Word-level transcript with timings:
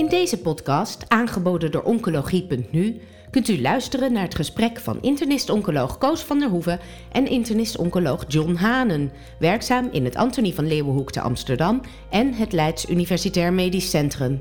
In 0.00 0.08
deze 0.08 0.38
podcast, 0.38 1.04
aangeboden 1.08 1.70
door 1.70 1.82
Oncologie.nu, 1.82 3.00
kunt 3.30 3.48
u 3.48 3.60
luisteren 3.60 4.12
naar 4.12 4.22
het 4.22 4.34
gesprek 4.34 4.78
van 4.78 5.02
internist-oncoloog 5.02 5.98
Koos 5.98 6.22
van 6.22 6.38
der 6.38 6.48
Hoeven 6.48 6.80
en 7.12 7.26
internist-oncoloog 7.26 8.24
John 8.28 8.54
Hanen, 8.54 9.12
werkzaam 9.38 9.88
in 9.92 10.04
het 10.04 10.16
Antonie 10.16 10.54
van 10.54 10.66
Leeuwenhoek 10.66 11.12
te 11.12 11.20
Amsterdam 11.20 11.80
en 12.10 12.34
het 12.34 12.52
Leids 12.52 12.88
Universitair 12.88 13.52
Medisch 13.52 13.90
Centrum. 13.90 14.38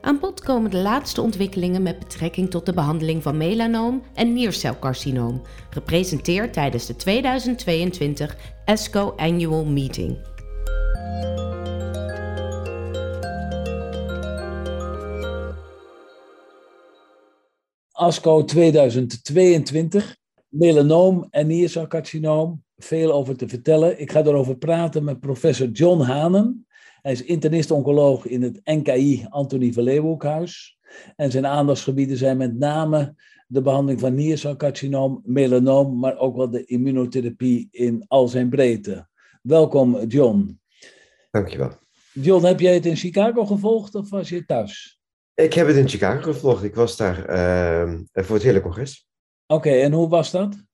Aan 0.00 0.18
bod 0.18 0.40
komen 0.40 0.70
de 0.70 0.78
laatste 0.78 1.20
ontwikkelingen 1.20 1.82
met 1.82 1.98
betrekking 1.98 2.50
tot 2.50 2.66
de 2.66 2.72
behandeling 2.72 3.22
van 3.22 3.36
melanoom 3.36 4.02
en 4.14 4.32
niercelcarcinoom, 4.32 5.42
gepresenteerd 5.70 6.52
tijdens 6.52 6.86
de 6.86 6.96
2022 6.96 8.36
ESCO 8.64 9.14
Annual 9.16 9.64
Meeting. 9.64 10.31
ASCO 18.02 18.44
2022, 18.44 20.16
melanoom 20.48 21.26
en 21.30 21.46
niercelcarcinoom. 21.46 22.64
Veel 22.76 23.12
over 23.12 23.36
te 23.36 23.48
vertellen. 23.48 24.00
Ik 24.00 24.10
ga 24.10 24.24
erover 24.24 24.56
praten 24.56 25.04
met 25.04 25.20
professor 25.20 25.68
John 25.68 26.00
Hanen. 26.00 26.66
Hij 27.02 27.12
is 27.12 27.22
internist-oncoloog 27.22 28.26
in 28.26 28.42
het 28.42 28.60
NKI 28.64 29.26
Antonie 29.28 29.72
van 29.72 29.82
Leeuwenhoekhuis. 29.82 30.78
En 31.16 31.30
zijn 31.30 31.46
aandachtsgebieden 31.46 32.16
zijn 32.16 32.36
met 32.36 32.58
name 32.58 33.14
de 33.46 33.62
behandeling 33.62 34.00
van 34.00 34.14
niercelcarcinoom, 34.14 35.20
melanoom, 35.24 35.98
maar 35.98 36.18
ook 36.18 36.36
wel 36.36 36.50
de 36.50 36.64
immunotherapie 36.64 37.68
in 37.70 38.04
al 38.08 38.28
zijn 38.28 38.48
breedte. 38.48 39.08
Welkom, 39.42 40.04
John. 40.06 40.60
Dankjewel. 41.30 41.72
John, 42.12 42.44
heb 42.44 42.60
jij 42.60 42.74
het 42.74 42.86
in 42.86 42.96
Chicago 42.96 43.44
gevolgd 43.44 43.94
of 43.94 44.10
was 44.10 44.28
je 44.28 44.44
thuis? 44.44 45.01
Ik 45.34 45.54
heb 45.54 45.66
het 45.66 45.76
in 45.76 45.88
Chicago 45.88 46.20
gevolgd. 46.20 46.62
Ik 46.62 46.74
was 46.74 46.96
daar 46.96 47.30
uh, 47.30 47.98
voor 48.12 48.34
het 48.34 48.44
hele 48.44 48.60
congres. 48.60 49.08
Oké, 49.46 49.70
en 49.70 49.92
hoe 49.92 50.08
was 50.08 50.30
dat? 50.30 50.64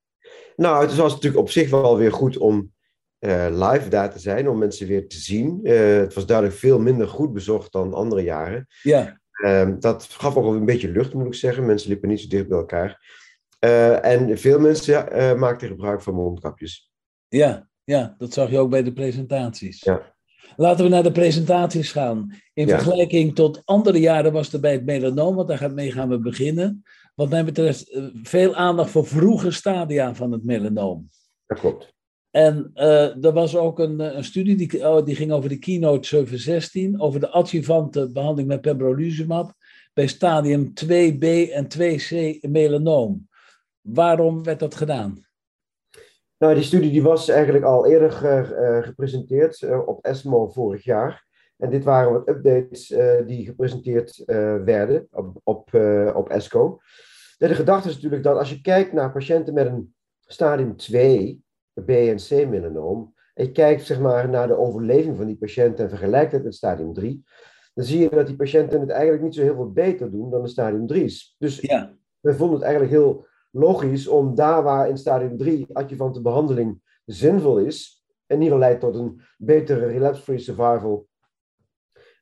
Nou, 0.57 0.87
het 0.87 0.97
was 0.97 1.13
natuurlijk 1.13 1.43
op 1.43 1.51
zich 1.51 1.71
wel 1.71 1.97
weer 1.97 2.13
goed 2.13 2.37
om 2.37 2.73
uh, 3.21 3.47
live 3.51 3.89
daar 3.89 4.13
te 4.13 4.19
zijn, 4.19 4.49
om 4.49 4.59
mensen 4.59 4.87
weer 4.87 5.09
te 5.09 5.17
zien. 5.17 5.61
Uh, 5.63 5.97
het 5.97 6.15
was 6.15 6.27
duidelijk 6.27 6.59
veel 6.59 6.79
minder 6.79 7.09
goed 7.09 7.33
bezocht 7.33 7.73
dan 7.73 7.95
andere 7.95 8.23
jaren. 8.23 8.67
Ja. 8.83 9.21
Uh, 9.45 9.71
dat 9.79 10.05
gaf 10.05 10.37
ook 10.37 10.55
een 10.55 10.65
beetje 10.65 10.89
lucht, 10.91 11.15
moet 11.15 11.27
ik 11.27 11.35
zeggen. 11.35 11.67
Mensen 11.67 11.89
liepen 11.89 12.09
niet 12.09 12.21
zo 12.21 12.29
dicht 12.29 12.49
bij 12.49 12.59
elkaar. 12.59 13.07
Uh, 13.65 14.05
en 14.05 14.39
veel 14.39 14.61
mensen 14.61 15.39
maakten 15.39 15.69
gebruik 15.69 16.03
van 16.03 16.15
mondkapjes. 16.15 16.91
Ja, 17.29 17.69
ja, 17.85 18.15
dat 18.19 18.33
zag 18.33 18.51
je 18.51 18.59
ook 18.59 18.71
bij 18.71 18.83
de 18.83 18.93
presentaties. 18.93 19.83
Ja. 19.83 20.17
Laten 20.61 20.85
we 20.85 20.91
naar 20.91 21.03
de 21.03 21.13
presentaties 21.13 21.93
gaan. 21.93 22.35
In 22.55 22.67
Ja. 22.67 22.75
vergelijking 22.79 23.35
tot 23.35 23.63
andere 23.65 24.01
jaren 24.01 24.33
was 24.33 24.53
er 24.53 24.61
bij 24.61 24.73
het 24.73 24.85
melanoom, 24.85 25.35
want 25.35 25.49
daar 25.49 25.59
gaan, 25.59 25.75
mee 25.75 25.93
gaan 25.93 26.09
we 26.09 26.19
beginnen. 26.19 26.83
Wat 27.15 27.29
mij 27.29 27.45
betreft 27.45 27.91
eh, 27.91 28.05
veel 28.23 28.55
aandacht 28.55 28.91
voor 28.91 29.07
vroege 29.07 29.51
stadia 29.51 30.15
van 30.15 30.33
het 30.33 30.45
melanoom. 30.45 31.09
Dat 31.47 31.59
klopt. 31.59 31.95
En 32.31 32.71
eh, 32.75 33.25
er 33.25 33.33
was 33.33 33.57
ook 33.57 33.79
een, 33.79 34.01
eh, 34.01 34.17
een 34.17 34.25
studie 34.25 34.57
die, 34.57 34.89
oh, 34.89 35.05
die 35.05 35.15
ging 35.15 35.33
over 35.33 35.49
de 35.49 35.59
keynote 35.59 36.09
716, 36.09 37.01
over 37.01 37.21
de 37.21 37.29
adjuvante 37.29 38.11
behandeling 38.13 38.49
met 38.49 38.61
pembrolizumab 38.61 39.53
bij 39.95 40.07
stadium 40.07 40.73
2b 40.75 41.51
en 41.53 41.69
2c 41.69 42.41
melanoom. 42.41 43.29
Waarom 43.81 44.43
werd 44.43 44.59
dat 44.59 44.75
gedaan? 44.75 45.27
Nou, 46.39 46.55
die 46.55 46.63
studie 46.63 46.91
die 46.91 47.03
was 47.03 47.29
eigenlijk 47.29 47.65
al 47.65 47.87
eerder 47.87 48.13
ge- 48.13 48.55
eh, 48.55 48.83
gepresenteerd 48.83 49.63
eh, 49.63 49.87
op 49.89 50.05
ESMO 50.05 50.49
vorig 50.49 50.85
jaar. 50.85 51.27
En 51.57 51.71
dit 51.71 51.85
waren 51.85 52.13
wat 52.13 52.29
updates 52.29 52.91
eh, 52.91 53.27
die 53.27 53.45
gepresenteerd 53.45 54.23
werden 54.65 55.09
op, 55.11 55.41
op, 55.45 55.75
op 56.15 56.29
ESCO. 56.29 56.79
De 57.39 57.55
gedachte 57.55 57.89
is 57.89 57.95
natuurlijk 57.95 58.23
dat 58.23 58.37
als 58.37 58.51
je 58.51 58.61
kijkt 58.61 58.93
naar 58.93 59.13
patiënten 59.13 59.55
met 59.55 59.67
een 59.67 59.95
stadium 60.27 60.77
2, 60.77 61.43
B 61.85 61.89
en 61.91 62.17
C 62.17 62.31
melanoom, 62.49 63.15
en 63.35 63.45
je 63.45 63.53
kijkt 63.53 63.85
zeg 63.87 64.01
maar, 64.01 64.29
naar 64.29 64.47
de 64.47 64.57
overleving 64.59 65.17
van 65.17 65.27
die 65.27 65.37
patiënten 65.37 65.85
en 65.85 65.91
vergelijkt 65.91 66.33
het 66.33 66.45
met 66.45 66.55
stadium 66.55 66.93
3, 66.93 67.25
dan 67.75 67.85
zie 67.85 67.99
je 68.01 68.09
dat 68.09 68.27
die 68.27 68.37
patiënten 68.37 68.81
het 68.81 68.91
eigenlijk 68.91 69.23
niet 69.23 69.35
zo 69.35 69.43
heel 69.43 69.55
veel 69.55 69.73
beter 69.73 70.11
doen 70.11 70.31
dan 70.31 70.43
de 70.43 70.49
stadium 70.49 70.87
3's. 70.93 71.35
Dus 71.39 71.61
Ja, 71.61 71.95
we 72.21 72.35
vonden 72.35 72.57
het 72.57 72.65
eigenlijk 72.65 72.93
heel 72.95 73.27
logisch 73.51 74.09
om 74.09 74.35
daar 74.35 74.63
waar 74.63 74.89
in 74.89 74.99
stadium 74.99 75.37
3 75.37 75.67
adjuvante 75.73 76.23
behandeling 76.23 76.81
zinvol 77.05 77.59
is, 77.59 78.05
en 78.27 78.37
in 78.37 78.43
ieder 78.43 78.59
geval 78.59 78.69
leidt 78.69 78.81
tot 78.81 78.95
een 78.95 79.21
betere 79.39 79.87
relapse-free 79.87 80.39
survival. 80.39 81.09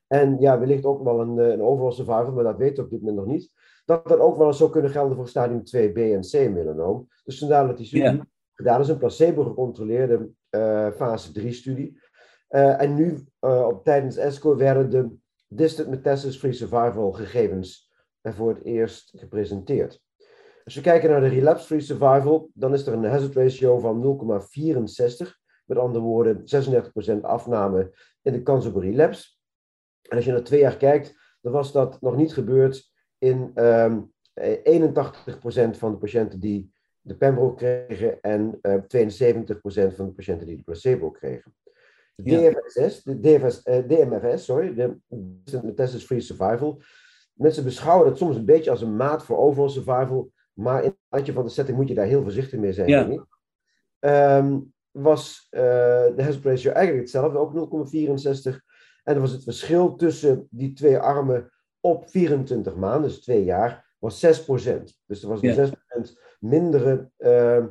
En 0.07 0.39
ja, 0.39 0.59
wellicht 0.59 0.85
ook 0.85 1.03
wel 1.03 1.21
een, 1.21 1.39
eh, 1.39 1.49
een 1.49 1.61
overall 1.61 1.91
survival, 1.91 2.31
maar 2.31 2.43
dat 2.43 2.57
weten 2.57 2.75
we 2.75 2.83
op 2.83 2.89
dit 2.89 2.99
moment 2.99 3.17
nog 3.17 3.25
niet. 3.25 3.51
Dat 3.85 4.07
dat 4.07 4.19
ook 4.19 4.37
wel 4.37 4.47
eens 4.47 4.57
zou 4.57 4.69
kunnen 4.69 4.91
gelden 4.91 5.15
voor 5.15 5.27
stadium 5.27 5.63
2 5.63 5.91
B 5.91 5.97
en 5.97 6.21
C 6.21 6.33
melanoom. 6.33 7.07
Dus 7.23 7.39
vandaar 7.39 7.67
dat 7.67 7.77
die 7.77 7.85
studie 7.85 8.21
gedaan 8.53 8.81
is, 8.81 8.87
een 8.87 8.97
placebo-gecontroleerde 8.97 10.29
eh, 10.49 10.91
fase 10.91 11.31
3-studie. 11.31 11.99
Eh, 12.47 12.81
en 12.81 12.93
nu, 12.93 13.25
op, 13.39 13.83
tijdens 13.83 14.17
ESCO, 14.17 14.55
werden 14.55 14.89
de 14.89 15.09
distant 15.47 15.89
metastasis-free 15.89 16.53
survival 16.53 17.11
gegevens 17.11 17.91
er 18.21 18.33
voor 18.33 18.49
het 18.49 18.63
eerst 18.63 19.13
gepresenteerd. 19.15 20.01
Als 20.67 20.75
we 20.75 20.81
kijken 20.81 21.09
naar 21.09 21.21
de 21.21 21.27
relapse-free 21.27 21.79
survival, 21.79 22.49
dan 22.53 22.73
is 22.73 22.87
er 22.87 22.93
een 22.93 23.03
hazard 23.03 23.35
ratio 23.35 23.79
van 23.79 24.19
0,64. 25.25 25.39
Met 25.65 25.77
andere 25.77 26.03
woorden, 26.03 26.43
36% 27.17 27.21
afname 27.21 27.91
in 28.21 28.33
de 28.33 28.41
kans 28.41 28.65
op 28.65 28.75
een 28.75 28.81
relapse. 28.81 29.29
En 30.01 30.15
als 30.15 30.25
je 30.25 30.31
naar 30.31 30.43
twee 30.43 30.59
jaar 30.59 30.77
kijkt, 30.77 31.17
dan 31.41 31.51
was 31.51 31.71
dat 31.71 32.01
nog 32.01 32.15
niet 32.15 32.33
gebeurd 32.33 32.91
in 33.17 33.51
ehm, 33.53 33.99
eh, 34.33 34.57
81% 34.63 35.77
van 35.77 35.91
de 35.91 35.97
patiënten 35.97 36.39
die 36.39 36.71
de 37.01 37.15
Pembro 37.15 37.53
kregen 37.53 38.21
en 38.21 38.57
eh 38.61 38.73
72% 38.73 39.95
van 39.95 40.05
de 40.05 40.13
patiënten 40.15 40.47
die 40.47 40.57
de 40.57 40.63
placebo 40.63 41.11
kregen. 41.11 41.55
De. 42.15 42.23
DFSS, 42.23 43.03
de 43.03 43.19
DFS, 43.19 43.63
eh, 43.63 43.87
DMFS, 43.87 44.45
sorry, 44.45 44.73
de 44.73 44.97
Distant 45.07 45.63
Metastasis 45.63 46.05
Free 46.05 46.19
Survival. 46.19 46.81
Mensen 47.33 47.63
beschouwen 47.63 48.07
dat 48.07 48.17
soms 48.17 48.35
een 48.35 48.45
beetje 48.45 48.71
als 48.71 48.81
een 48.81 48.95
maat 48.95 49.23
voor 49.23 49.37
overall 49.37 49.69
survival, 49.69 50.31
maar 50.57 50.83
in 50.83 50.89
het 50.89 50.97
handje 51.09 51.33
van 51.33 51.43
de 51.43 51.49
setting 51.49 51.77
moet 51.77 51.87
je 51.87 51.93
daar 51.93 52.05
heel 52.05 52.21
voorzichtig 52.21 52.59
mee 52.59 52.73
zijn. 52.73 52.89
Ja. 52.89 53.25
Ehm, 53.99 54.59
was 54.91 55.47
eh, 55.49 55.61
de 56.15 56.23
hazard 56.23 56.45
ratio 56.45 56.71
eigenlijk 56.71 57.05
hetzelfde, 57.05 57.37
ook 57.37 57.53
0,64. 57.53 58.61
En 59.03 59.13
dan 59.13 59.21
was 59.21 59.31
het 59.31 59.43
verschil 59.43 59.95
tussen 59.95 60.47
die 60.49 60.73
twee 60.73 60.97
armen 60.97 61.51
op 61.79 62.09
24 62.09 62.75
maanden, 62.75 63.09
dus 63.09 63.21
twee 63.21 63.43
jaar, 63.43 63.95
was 63.99 64.19
6%. 64.19 64.99
Dus 65.05 65.23
er 65.23 65.29
was 65.29 65.41
een 65.41 65.53
Ja. 65.53 65.55
6% 65.55 65.71
mindere 66.39 67.09
eh, 67.17 67.65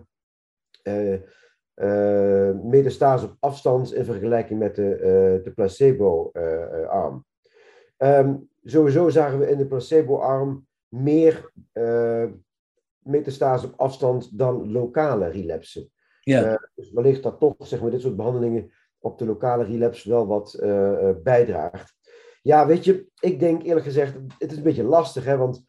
metastase 2.63 3.25
op 3.25 3.37
afstand 3.41 3.93
in 3.95 4.05
vergelijking 4.05 4.59
met 4.59 4.75
de, 4.75 5.41
de 5.45 5.53
placebo-arm. 5.53 7.25
Ehm, 7.97 8.37
sowieso 8.65 9.09
zagen 9.09 9.39
we 9.39 9.51
in 9.51 9.59
de 9.59 9.67
placebo-arm 9.67 10.67
meer 10.89 11.53
metastase 13.07 13.67
op 13.67 13.73
afstand 13.77 14.39
dan 14.39 14.73
lokale 14.73 15.29
relapsen. 15.29 15.91
ja, 16.21 16.43
Eh, 16.43 16.63
dus 16.75 16.91
wellicht 16.93 17.23
dat 17.23 17.39
toch 17.39 17.55
zeg 17.59 17.81
maar, 17.81 17.91
dit 17.91 18.01
soort 18.01 18.17
behandelingen 18.17 18.71
op 18.99 19.19
de 19.19 19.27
lokale 19.27 19.65
relapse 19.65 20.09
wel 20.09 20.27
wat 20.27 20.55
eh, 20.55 21.09
eh, 21.09 21.17
bijdraagt. 21.23 21.95
Ja, 22.43 22.67
weet 22.67 22.85
je, 22.85 23.07
ik 23.21 23.39
denk 23.39 23.63
eerlijk 23.63 23.87
gezegd, 23.87 24.15
het 24.39 24.51
is 24.51 24.57
een 24.57 24.63
beetje 24.63 24.85
lastig, 24.85 25.25
hè, 25.25 25.37
want 25.37 25.65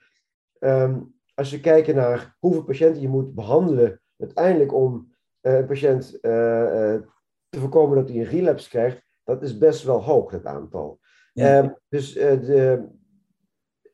ehm, 0.59 0.99
als 1.33 1.49
je 1.49 1.59
kijkt 1.59 1.93
naar 1.93 2.35
hoeveel 2.39 2.63
patiënten 2.63 3.01
je 3.01 3.07
moet 3.07 3.35
behandelen, 3.35 4.01
uiteindelijk 4.17 4.73
om 4.73 5.15
een 5.41 5.65
patiënt 5.65 6.21
te 6.21 7.59
voorkomen 7.59 7.97
dat 7.97 8.09
hij 8.09 8.17
een 8.17 8.23
relapse 8.23 8.69
krijgt, 8.69 9.05
dat 9.23 9.43
is 9.43 9.57
best 9.57 9.83
wel 9.83 10.03
hoog, 10.03 10.31
dat 10.31 10.45
aantal. 10.45 10.99
Ja. 11.33 11.57
Ehm, 11.57 11.69
dus, 11.89 12.13
de, 12.13 12.88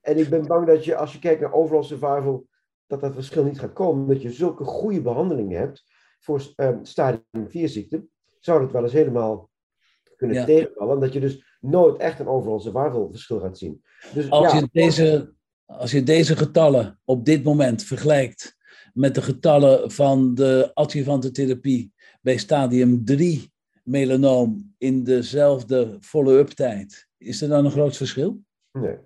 en 0.01 0.18
ik 0.18 0.29
ben 0.29 0.47
bang 0.47 0.68
dat 0.68 0.85
je, 0.85 0.95
als 0.95 1.13
je 1.13 1.19
kijkt 1.19 1.41
naar 1.41 1.53
overall 1.53 1.83
survival, 1.83 2.47
dat 2.94 3.01
dat 3.01 3.13
verschil 3.13 3.44
niet 3.44 3.60
gaat 3.60 3.74
komen, 3.74 4.01
omdat 4.01 4.22
je 4.22 4.31
zulke 4.31 4.63
goede 4.63 5.01
behandelingen 5.01 5.60
hebt 5.60 5.84
voor 6.19 6.54
ehm, 6.56 6.84
stadium 6.84 7.50
4 7.50 7.69
ziekte, 7.69 8.06
zou 8.40 8.62
dat 8.62 8.72
wel 8.72 8.84
eens 8.84 8.94
helemaal 8.94 9.50
kunnen 10.16 10.36
Ja. 10.36 10.45
tegenvallen. 10.45 11.00
Dat 11.00 11.13
je 11.13 11.19
dus 11.19 11.57
nooit 11.60 11.98
echt 11.98 12.19
een 12.19 12.28
overall 12.28 12.60
survival 12.60 13.10
verschil 13.12 13.40
gaat 13.40 13.57
zien. 13.57 13.84
Dus, 14.13 14.30
Als, 14.30 14.51
ja, 14.51 14.60
je 14.60 14.69
deze, 14.72 15.34
als 15.66 15.92
je 15.92 16.04
deze 16.04 16.36
getallen 16.36 17.00
op 17.04 17.25
dit 17.25 17.44
moment 17.44 17.84
vergelijkt 17.84 18.56
met 18.94 19.16
de 19.16 19.22
getallen 19.22 19.92
van 19.92 20.36
de 20.36 20.72
adjuvante 20.74 21.31
therapie 21.31 21.94
bij 22.22 22.38
stadium 22.38 23.06
3 23.06 23.51
melanoom 23.84 24.74
in 24.78 25.04
dezelfde 25.04 25.98
follow-up 26.00 26.48
tijd, 26.48 27.07
is 27.18 27.42
er 27.42 27.50
dan 27.50 27.66
een 27.66 27.72
groot 27.72 27.98
verschil? 27.98 28.42
nee, 28.72 28.98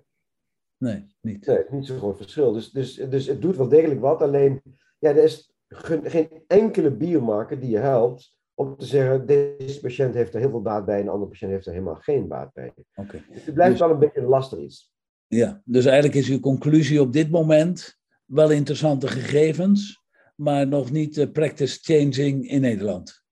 Nee, 0.78 1.06
niet. 1.20 1.46
nee, 1.46 1.64
niet 1.70 1.86
zo'n 1.86 1.98
groot 1.98 2.16
verschil. 2.16 2.52
Dus, 2.52 2.70
dus, 2.70 2.94
dus 2.94 3.26
het 3.26 3.42
doet 3.42 3.56
wel 3.56 3.68
degelijk 3.68 4.00
wat, 4.00 4.22
alleen 4.22 4.62
ja, 4.98 5.10
er 5.10 5.22
is 5.22 5.52
ge- 5.68 6.00
geen 6.04 6.28
enkele 6.46 6.90
biomarker 6.90 7.60
die 7.60 7.70
je 7.70 7.78
helpt 7.78 8.36
om 8.54 8.76
te 8.76 8.84
zeggen, 8.84 9.26
deze 9.26 9.80
patiënt 9.80 10.14
heeft 10.14 10.34
er 10.34 10.40
heel 10.40 10.50
veel 10.50 10.62
baat 10.62 10.84
bij 10.84 10.94
en 10.96 11.02
een 11.02 11.08
andere 11.08 11.30
patiënt 11.30 11.52
heeft 11.52 11.66
er 11.66 11.72
helemaal 11.72 11.94
geen 11.94 12.28
baat 12.28 12.52
bij. 12.52 12.72
Oké. 12.94 13.22
Dus 13.32 13.44
het 13.44 13.54
blijft 13.54 13.72
Dus- 13.72 13.80
wel 13.80 13.90
een 13.90 13.98
beetje 13.98 14.22
lastig 14.22 14.58
iets. 14.58 14.92
Ja, 15.26 15.62
dus 15.64 15.84
eigenlijk 15.84 16.14
is 16.14 16.28
uw 16.28 16.40
conclusie 16.40 17.00
op 17.00 17.12
dit 17.12 17.30
moment 17.30 17.96
wel 18.24 18.50
interessante 18.50 19.08
gegevens, 19.08 20.02
maar 20.36 20.66
nog 20.66 20.90
niet 20.90 21.32
practice 21.32 21.78
changing 21.82 22.48
in 22.48 22.60
Nederland. 22.60 23.22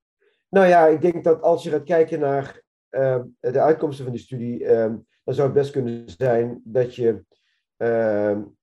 Nou 0.48 0.66
ja, 0.66 0.86
ik 0.86 1.00
denk 1.00 1.24
dat 1.24 1.42
als 1.42 1.62
je 1.62 1.70
gaat 1.70 1.84
kijken 1.84 2.20
naar 2.20 2.62
uh, 2.90 3.22
de 3.40 3.60
uitkomsten 3.60 4.04
van 4.04 4.14
die 4.14 4.22
studie, 4.22 4.60
uh, 4.60 4.68
dan 5.24 5.34
zou 5.34 5.42
het 5.48 5.52
best 5.56 5.70
kunnen 5.70 6.02
zijn 6.16 6.60
dat, 6.64 6.94
je, 6.94 7.24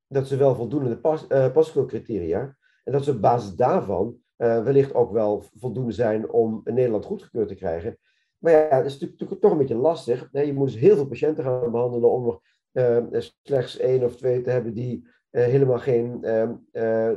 dat 0.08 0.28
ze 0.28 0.38
wel 0.38 0.56
voldoen 0.56 0.84
aan 0.84 0.90
de 0.90 1.52
pas, 1.52 1.74
criteria 1.88 2.58
en 2.84 2.92
dat 2.92 3.04
ze 3.04 3.12
op 3.12 3.22
basis 3.22 3.56
daarvan 3.56 4.18
uh, 4.38 4.64
wellicht 4.64 4.94
ook 4.94 5.12
wel 5.12 5.44
voldoende 5.60 5.92
zijn 5.92 6.30
om 6.30 6.62
in 6.64 6.74
Nederland 6.74 7.06
goedgekeurd 7.06 7.48
te 7.48 7.56
krijgen. 7.56 7.98
Maar 8.38 8.52
ja, 8.52 8.78
dat 8.78 8.86
is 8.86 9.00
natuurlijk 9.00 9.42
toch 9.42 9.52
een 9.52 9.58
beetje 9.58 9.76
lastig. 9.76 10.30
Nee, 10.32 10.46
je 10.46 10.54
moet 10.54 10.72
dus 10.72 10.80
heel 10.80 10.96
veel 10.96 11.08
patiënten 11.08 11.44
gaan 11.44 11.72
behandelen 11.72 12.12
om 12.12 12.40
er 12.72 13.10
uh, 13.12 13.22
slechts 13.44 13.78
één 13.78 14.04
of 14.04 14.16
twee 14.16 14.42
te 14.42 14.50
hebben 14.50 14.74
die 14.74 15.08
uh, 15.32 15.44
helemaal 15.44 15.80
geen, 15.80 16.18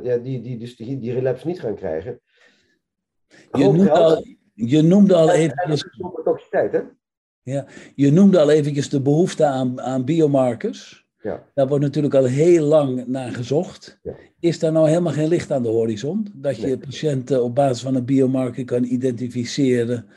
ja, 0.03 0.17
die, 0.17 0.41
die, 0.41 0.57
dus 0.57 0.75
die, 0.75 0.99
die 0.99 1.13
relapse 1.13 1.47
niet 1.47 1.59
gaan 1.59 1.75
krijgen. 1.75 2.21
Je 3.51 3.63
noemde, 3.63 3.91
al, 3.91 4.25
je 4.53 4.81
noemde 4.81 5.15
al 5.15 5.31
even. 5.31 5.79
toxiciteit, 6.23 6.71
hè? 6.71 6.81
Ja, 7.41 7.65
je 7.95 8.11
noemde 8.11 8.39
al 8.39 8.49
eventjes 8.49 8.89
de 8.89 9.01
behoefte 9.01 9.45
aan, 9.45 9.81
aan 9.81 10.05
biomarkers. 10.05 11.06
Ja. 11.27 11.43
Daar 11.53 11.67
wordt 11.67 11.83
natuurlijk 11.83 12.13
al 12.15 12.23
heel 12.25 12.63
lang 12.65 13.07
naar 13.07 13.31
gezocht. 13.31 13.99
Ja. 14.03 14.15
Is 14.39 14.59
daar 14.59 14.71
nou 14.71 14.87
helemaal 14.87 15.13
geen 15.13 15.27
licht 15.27 15.51
aan 15.51 15.63
de 15.63 15.69
horizon? 15.69 16.27
Dat 16.33 16.55
je 16.57 16.65
Nee. 16.65 16.77
patiënten 16.77 17.43
op 17.43 17.55
basis 17.55 17.83
van 17.83 17.95
een 17.95 18.05
biomarker 18.05 18.65
kan 18.65 18.83
identificeren? 18.83 20.07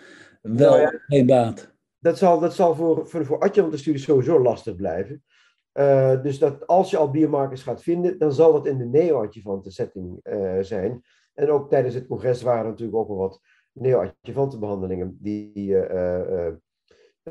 Wel 0.43 0.71
Nou 0.71 0.81
ja. 0.81 0.93
geen 1.07 1.27
baat. 1.27 1.73
Dat 1.99 2.19
zal, 2.19 2.41
dat 2.41 2.55
zal 2.55 2.75
voor, 2.75 3.09
voor, 3.09 3.25
voor 3.25 3.39
adjuvante 3.39 3.77
studies 3.79 4.03
sowieso 4.03 4.43
lastig 4.43 4.77
blijven. 4.77 5.25
Eh, 5.73 6.23
dus 6.23 6.39
dat 6.39 6.67
als 6.67 6.91
je 6.91 6.97
al 6.97 7.11
biomarkers 7.11 7.63
gaat 7.63 7.83
vinden, 7.83 8.19
dan 8.19 8.33
zal 8.33 8.53
dat 8.53 8.67
in 8.67 8.79
de 8.79 8.85
neo-adjuvante 8.87 9.71
setting 9.71 10.19
eh, 10.23 10.59
zijn. 10.61 11.03
En 11.35 11.51
ook 11.51 11.71
tijdens 11.71 11.95
het 11.95 12.07
congres 12.07 12.43
waren 12.43 12.65
er 12.65 12.71
natuurlijk 12.71 12.99
ook 12.99 13.09
wel 13.09 13.17
wat 13.17 13.41
neo-adjuvante 13.73 14.59
behandelingen 14.59 15.19
die 15.21 15.77
eh, 15.79 16.53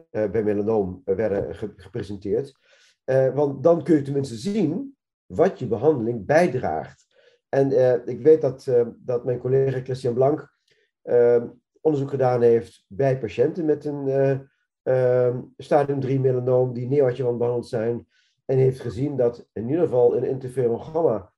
bij 0.10 0.44
melanoom 0.44 1.02
werden 1.06 1.56
ge- 1.56 1.74
gepresenteerd. 1.76 2.54
Eh, 3.10 3.34
want 3.34 3.64
dan 3.64 3.84
kun 3.84 3.96
je 3.96 4.02
tenminste 4.02 4.36
zien 4.36 4.96
wat 5.26 5.60
je 5.60 5.68
behandeling 5.68 6.26
bijdraagt. 6.26 7.06
En 7.50 7.72
eh, 7.72 8.08
ik 8.08 8.22
weet 8.22 8.42
dat, 8.42 8.68
eh, 8.68 8.88
dat 8.98 9.26
mijn 9.26 9.40
collega 9.40 9.80
Christian 9.80 10.14
Blank 10.14 10.58
onderzoek 11.82 12.10
gedaan 12.10 12.42
heeft 12.42 12.86
bij 12.88 13.20
patiënten 13.20 13.66
met 13.66 13.86
een 13.86 14.48
stadium 15.58 16.00
3 16.00 16.20
melanoom 16.20 16.74
die 16.74 16.88
neoadjuvant 16.88 17.38
behandeld 17.38 17.68
zijn. 17.68 18.08
En 18.46 18.58
heeft 18.58 18.80
gezien 18.80 19.18
dat 19.18 19.48
in 19.54 19.70
ieder 19.70 19.84
geval 19.84 20.18
een 20.18 20.24
interferon 20.24 20.82
gamma 20.82 21.32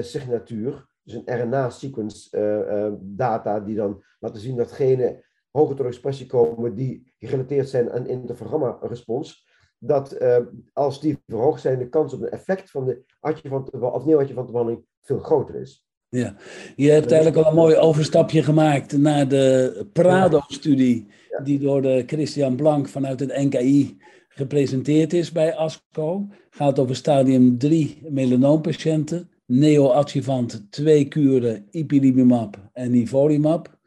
signatuur, 0.00 0.86
dus 1.02 1.14
een 1.14 1.40
RNA-sequence 1.40 2.98
data, 3.00 3.60
die 3.60 3.76
dan 3.76 4.04
laten 4.18 4.40
zien 4.40 4.56
dat 4.56 4.72
genen 4.72 5.24
hoger 5.50 5.76
tot 5.76 5.86
expressie 5.86 6.26
komen 6.26 6.74
die 6.74 7.12
gerelateerd 7.18 7.68
zijn 7.68 7.92
aan 7.92 8.06
interferon 8.06 8.50
gamma 8.50 8.78
respons. 8.80 9.50
Dat 9.84 10.12
eh, 10.12 10.36
als 10.72 11.00
die 11.00 11.18
verhoogd 11.26 11.60
zijn, 11.60 11.78
de 11.78 11.88
kans 11.88 12.12
op 12.12 12.20
een 12.20 12.30
effect 12.30 12.70
van 12.70 12.84
de 12.84 13.02
adjuvante 13.20 13.70
of 13.80 14.04
neoadjuvante 14.04 14.52
behandeling 14.52 14.84
veel 15.00 15.18
groter 15.18 15.54
is. 15.54 15.84
Ja. 16.08 16.34
Je 16.76 16.90
hebt 16.90 17.12
eigenlijk 17.12 17.44
al 17.44 17.50
een 17.50 17.58
mooi 17.58 17.76
overstapje 17.76 18.42
gemaakt 18.42 18.96
naar 18.96 19.28
de 19.28 19.86
Prado-studie, 19.92 21.06
die 21.44 21.58
door 21.58 21.82
de 21.82 22.02
Christian 22.06 22.56
Blank 22.56 22.88
vanuit 22.88 23.20
het 23.20 23.36
NKI 23.36 23.98
gepresenteerd 24.28 25.12
is 25.12 25.32
bij 25.32 25.54
ASCO. 25.54 26.28
Gaat 26.50 26.78
over 26.78 26.96
stadium 26.96 27.58
3 27.58 28.02
melanoompatiënten, 28.08 29.30
neoadjuvant, 29.46 30.66
twee 30.70 31.08
kuren, 31.08 31.66
ipilimumab 31.70 32.70
en 32.72 32.90
nivolumab. 32.90 33.78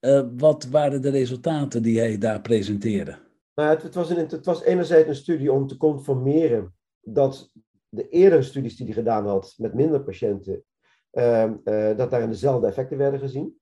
Eh, 0.00 0.22
wat 0.36 0.68
waren 0.70 1.02
de 1.02 1.10
resultaten 1.10 1.82
die 1.82 1.98
hij 1.98 2.18
daar 2.18 2.40
presenteerde? 2.40 3.25
Maar 3.56 3.68
het, 3.68 3.82
het, 3.82 3.94
was 3.94 4.10
een, 4.10 4.16
het 4.16 4.46
was 4.46 4.62
enerzijds 4.62 5.08
een 5.08 5.14
studie 5.14 5.52
om 5.52 5.66
te 5.66 5.76
conformeren 5.76 6.74
dat 7.00 7.50
de 7.88 8.08
eerdere 8.08 8.42
studies 8.42 8.76
die 8.76 8.86
hij 8.86 8.94
gedaan 8.94 9.26
had 9.26 9.54
met 9.56 9.74
minder 9.74 10.02
patiënten, 10.02 10.64
ehm, 11.10 11.54
eh, 11.64 11.96
dat 11.96 12.10
daarin 12.10 12.30
dezelfde 12.30 12.66
effecten 12.66 12.98
werden 12.98 13.20
gezien. 13.20 13.58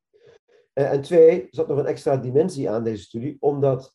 Eh, 0.73 0.93
en 0.93 1.01
twee, 1.01 1.43
er 1.43 1.49
zat 1.51 1.69
nog 1.69 1.79
een 1.79 1.87
extra 1.87 2.17
dimensie 2.17 2.71
aan 2.71 2.85
deze 2.85 3.03
studie, 3.03 3.37
omdat 3.41 3.95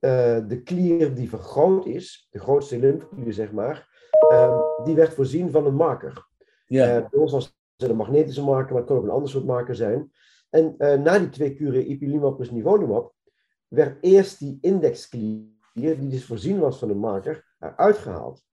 eh, 0.00 0.38
de 0.46 0.62
klier 0.62 1.14
die 1.14 1.28
vergroot 1.28 1.86
is, 1.86 2.26
de 2.30 2.38
grootste 2.38 2.78
lymfeklier 2.78 3.32
zeg 3.32 3.52
maar, 3.52 3.88
ehm, 4.30 4.58
die 4.84 4.94
werd 4.94 5.14
voorzien 5.14 5.50
van 5.50 5.66
een 5.66 5.74
marker. 5.74 6.28
Ja, 6.66 7.08
bij 7.10 7.20
ons 7.20 7.32
was 7.32 7.56
het 7.76 7.90
een 7.90 7.96
magnetische 7.96 8.42
marker, 8.42 8.72
maar 8.72 8.82
het 8.82 8.90
kon 8.90 8.96
ook 8.96 9.04
een 9.04 9.10
ander 9.10 9.30
soort 9.30 9.44
marker 9.44 9.74
zijn. 9.74 10.10
En 10.50 10.74
na 10.78 11.18
die 11.18 11.28
twee 11.28 11.54
kuren 11.54 11.90
ipilimumab 11.90 12.36
plus 12.36 12.50
nivolumab, 12.50 13.15
werd 13.68 13.98
eerst 14.00 14.38
die 14.38 14.58
indexklier, 14.60 15.44
die 15.72 16.08
dus 16.08 16.24
voorzien 16.24 16.58
was 16.58 16.78
van 16.78 16.90
een 16.90 16.98
marker, 16.98 17.54
eruit 17.58 17.98
gehaald. 17.98 18.44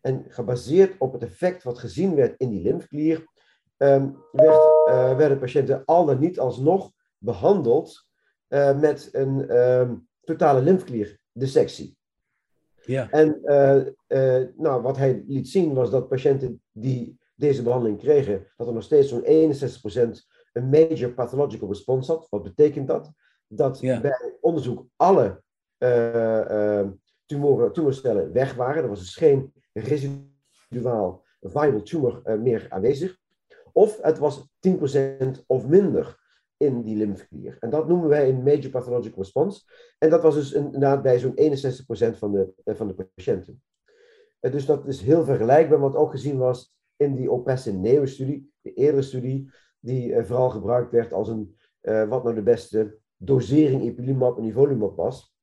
En 0.00 0.24
gebaseerd 0.28 0.94
op 0.98 1.12
het 1.12 1.22
effect 1.22 1.62
wat 1.62 1.78
gezien 1.78 2.14
werd 2.14 2.34
in 2.36 2.50
die 2.50 2.62
lymfeklier, 2.62 3.24
ehm, 3.76 4.10
werd, 4.32 4.86
eh, 4.86 5.16
werden 5.16 5.38
patiënten 5.38 5.84
al 5.84 6.04
dan 6.04 6.18
niet 6.18 6.38
alsnog 6.38 6.92
behandeld 7.18 8.06
eh, 8.48 8.78
met 8.80 9.08
een 9.12 9.48
ehm, 9.48 9.94
totale 10.24 10.62
lymfeklierdissectie. 10.62 11.96
ja, 12.84 13.10
En 13.10 13.40
eh, 14.06 14.42
nou, 14.56 14.82
wat 14.82 14.96
hij 14.96 15.24
liet 15.26 15.48
zien 15.48 15.74
was 15.74 15.90
dat 15.90 16.08
patiënten 16.08 16.62
die 16.72 17.18
deze 17.34 17.62
behandeling 17.62 17.98
kregen, 17.98 18.46
dat 18.56 18.66
er 18.66 18.72
nog 18.72 18.82
steeds 18.82 19.08
zo'n 19.08 19.24
61% 19.24 20.26
een 20.52 20.68
major 20.68 21.12
pathological 21.12 21.68
response 21.68 22.12
had. 22.12 22.26
Wat 22.30 22.42
betekent 22.42 22.88
dat? 22.88 23.12
Dat 23.48 23.80
Ja. 23.80 24.00
bij 24.00 24.36
onderzoek 24.40 24.86
alle 24.96 25.42
eh, 25.78 26.86
tumoren, 27.26 27.72
tumorcellen 27.72 28.32
weg 28.32 28.54
waren. 28.54 28.82
Er 28.82 28.88
was 28.88 28.98
dus 28.98 29.16
geen 29.16 29.52
residuaal 29.72 31.24
viable 31.40 31.82
tumor 31.82 32.20
eh, 32.24 32.38
meer 32.38 32.66
aanwezig. 32.68 33.18
Of 33.72 33.98
het 34.02 34.18
was 34.18 34.48
10% 34.60 35.44
of 35.46 35.66
minder 35.66 36.26
in 36.56 36.82
die 36.82 36.96
lymfeklier. 36.96 37.56
En 37.60 37.70
dat 37.70 37.88
noemen 37.88 38.08
wij 38.08 38.28
een 38.28 38.42
major 38.42 38.70
pathological 38.70 39.18
response. 39.18 39.62
En 39.98 40.10
dat 40.10 40.22
was 40.22 40.34
dus 40.34 40.52
inderdaad 40.52 41.02
bij 41.02 41.18
zo'n 41.18 41.36
61% 41.36 42.18
van 42.18 42.32
de, 42.32 42.52
van 42.64 42.86
de 42.88 42.94
patiënten. 43.14 43.62
Dus 44.40 44.66
dat 44.66 44.86
is 44.86 45.00
heel 45.00 45.24
vergelijkbaar 45.24 45.80
met 45.80 45.92
wat 45.92 46.00
ook 46.00 46.10
gezien 46.10 46.38
was 46.38 46.74
in 46.96 47.14
die 47.14 47.30
OPESIN-NEO-studie, 47.30 48.52
de 48.60 48.72
eerdere 48.72 49.02
studie, 49.02 49.50
die 49.80 50.24
vooral 50.24 50.50
gebruikt 50.50 50.90
werd 50.92 51.12
als 51.12 51.28
een, 51.28 51.56
wat 51.80 52.22
nou 52.22 52.34
de 52.34 52.42
beste 52.42 52.98
dosering 53.18 53.82
ipilimumab 53.82 54.36
en 54.36 54.42
nivolumab 54.42 54.96
was, 54.96 55.34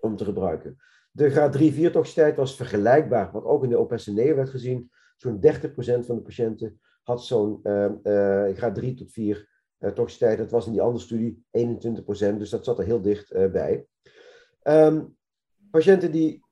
om 0.00 0.16
te 0.16 0.24
gebruiken. 0.24 0.76
De 1.10 1.30
graad 1.30 1.56
3-4 1.58 1.90
toxiciteit 1.90 2.36
was 2.36 2.56
vergelijkbaar, 2.56 3.32
wat 3.32 3.44
ook 3.44 3.62
in 3.64 3.68
de 3.70 3.78
OPESIN-NEO 3.78 4.34
werd 4.34 4.48
gezien. 4.50 4.90
Zo'n 5.16 5.40
30% 5.40 6.06
van 6.06 6.16
de 6.16 6.22
patiënten 6.22 6.80
had 7.02 7.24
zo'n 7.24 7.60
eh, 7.62 7.84
eh, 7.84 8.56
graad 8.56 8.74
3 8.74 8.94
tot 8.94 9.12
4 9.12 9.48
eh, 9.78 9.90
toxiciteit. 9.90 10.38
Dat 10.38 10.50
was 10.50 10.66
in 10.66 10.72
die 10.72 10.80
andere 10.82 11.04
studie 11.04 11.44
21%, 11.50 12.38
dus 12.38 12.50
dat 12.50 12.64
zat 12.64 12.78
er 12.78 12.84
heel 12.84 13.00
dicht 13.00 13.30
eh, 13.30 13.50
bij. 13.50 13.86
Ehm, 14.62 15.04
patiënten 15.70 16.12
die 16.12 16.46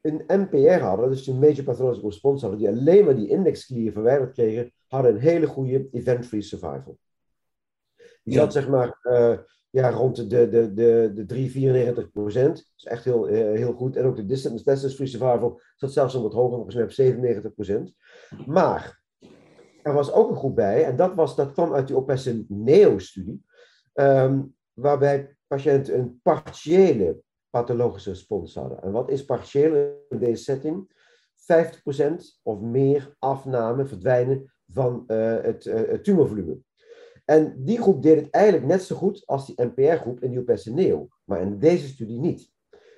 een 0.00 0.24
MPR 0.26 0.80
hadden, 0.82 1.10
dus 1.10 1.26
een 1.26 1.38
Major 1.38 1.64
Pathological 1.64 2.10
Response 2.10 2.46
hadden, 2.46 2.60
die 2.64 2.68
alleen 2.80 3.04
maar 3.04 3.16
die 3.16 3.28
indexklier 3.28 3.92
verwijderd 3.92 4.32
kregen, 4.32 4.72
hadden 4.86 5.14
een 5.14 5.20
hele 5.20 5.46
goede 5.46 5.88
event-free 5.90 6.42
survival. 6.42 6.98
Die 8.22 8.34
Ja. 8.34 8.40
zat 8.40 8.52
zeg 8.52 8.68
maar 8.68 8.98
eh, 9.02 9.38
ja, 9.70 9.90
rond 9.90 10.16
de, 10.16 10.26
de, 10.26 10.48
de, 10.48 10.74
de, 10.74 11.10
de 11.14 11.24
3, 11.26 11.50
94 11.50 12.10
procent. 12.10 12.56
Dat 12.56 12.72
is 12.76 12.84
echt 12.84 13.04
heel, 13.04 13.28
eh, 13.28 13.36
heel 13.36 13.72
goed. 13.72 13.96
En 13.96 14.04
ook 14.04 14.16
de 14.16 14.26
distant 14.26 14.54
metastasis-free 14.54 15.08
survival 15.08 15.60
zat 15.76 15.92
zelfs 15.92 16.14
nog 16.14 16.22
wat 16.22 16.32
hoger, 16.32 16.54
volgens 16.54 16.74
mij 16.74 16.84
op 16.84 16.90
97 16.90 17.54
procent. 17.54 17.94
Maar 18.46 19.02
er 19.82 19.92
was 19.92 20.12
ook 20.12 20.30
een 20.30 20.36
groep 20.36 20.54
bij, 20.54 20.84
en 20.84 20.96
dat, 20.96 21.14
was, 21.14 21.36
dat 21.36 21.52
kwam 21.52 21.74
uit 21.74 21.86
die 21.86 21.96
OPESIN 21.96 22.46
NEO-studie, 22.48 23.44
ehm, 23.92 24.42
waarbij 24.72 25.36
patiënten 25.46 25.98
een 25.98 26.20
partiële 26.22 27.20
pathologische 27.50 28.10
respons 28.10 28.54
hadden. 28.54 28.82
En 28.82 28.92
wat 28.92 29.10
is 29.10 29.24
partiële 29.24 30.04
in 30.08 30.18
deze 30.18 30.42
setting? 30.42 30.94
50% 31.36 32.40
of 32.42 32.60
meer 32.60 33.14
afname, 33.18 33.86
verdwijnen 33.86 34.52
van 34.66 35.04
eh, 35.06 35.40
het, 35.42 35.66
eh, 35.66 35.88
het 35.88 36.04
tumorvolume. 36.04 36.58
En 37.26 37.54
die 37.64 37.80
groep 37.80 38.02
deed 38.02 38.20
het 38.20 38.30
eigenlijk 38.30 38.66
net 38.66 38.82
zo 38.82 38.96
goed 38.96 39.22
als 39.26 39.46
die 39.46 39.64
NPR-groep 39.64 40.22
in 40.22 40.30
die 40.30 40.38
OPESIN 40.40 40.74
NEO, 40.74 41.08
maar 41.24 41.40
in 41.40 41.58
deze 41.58 41.86
studie 41.88 42.18
niet. 42.20 42.50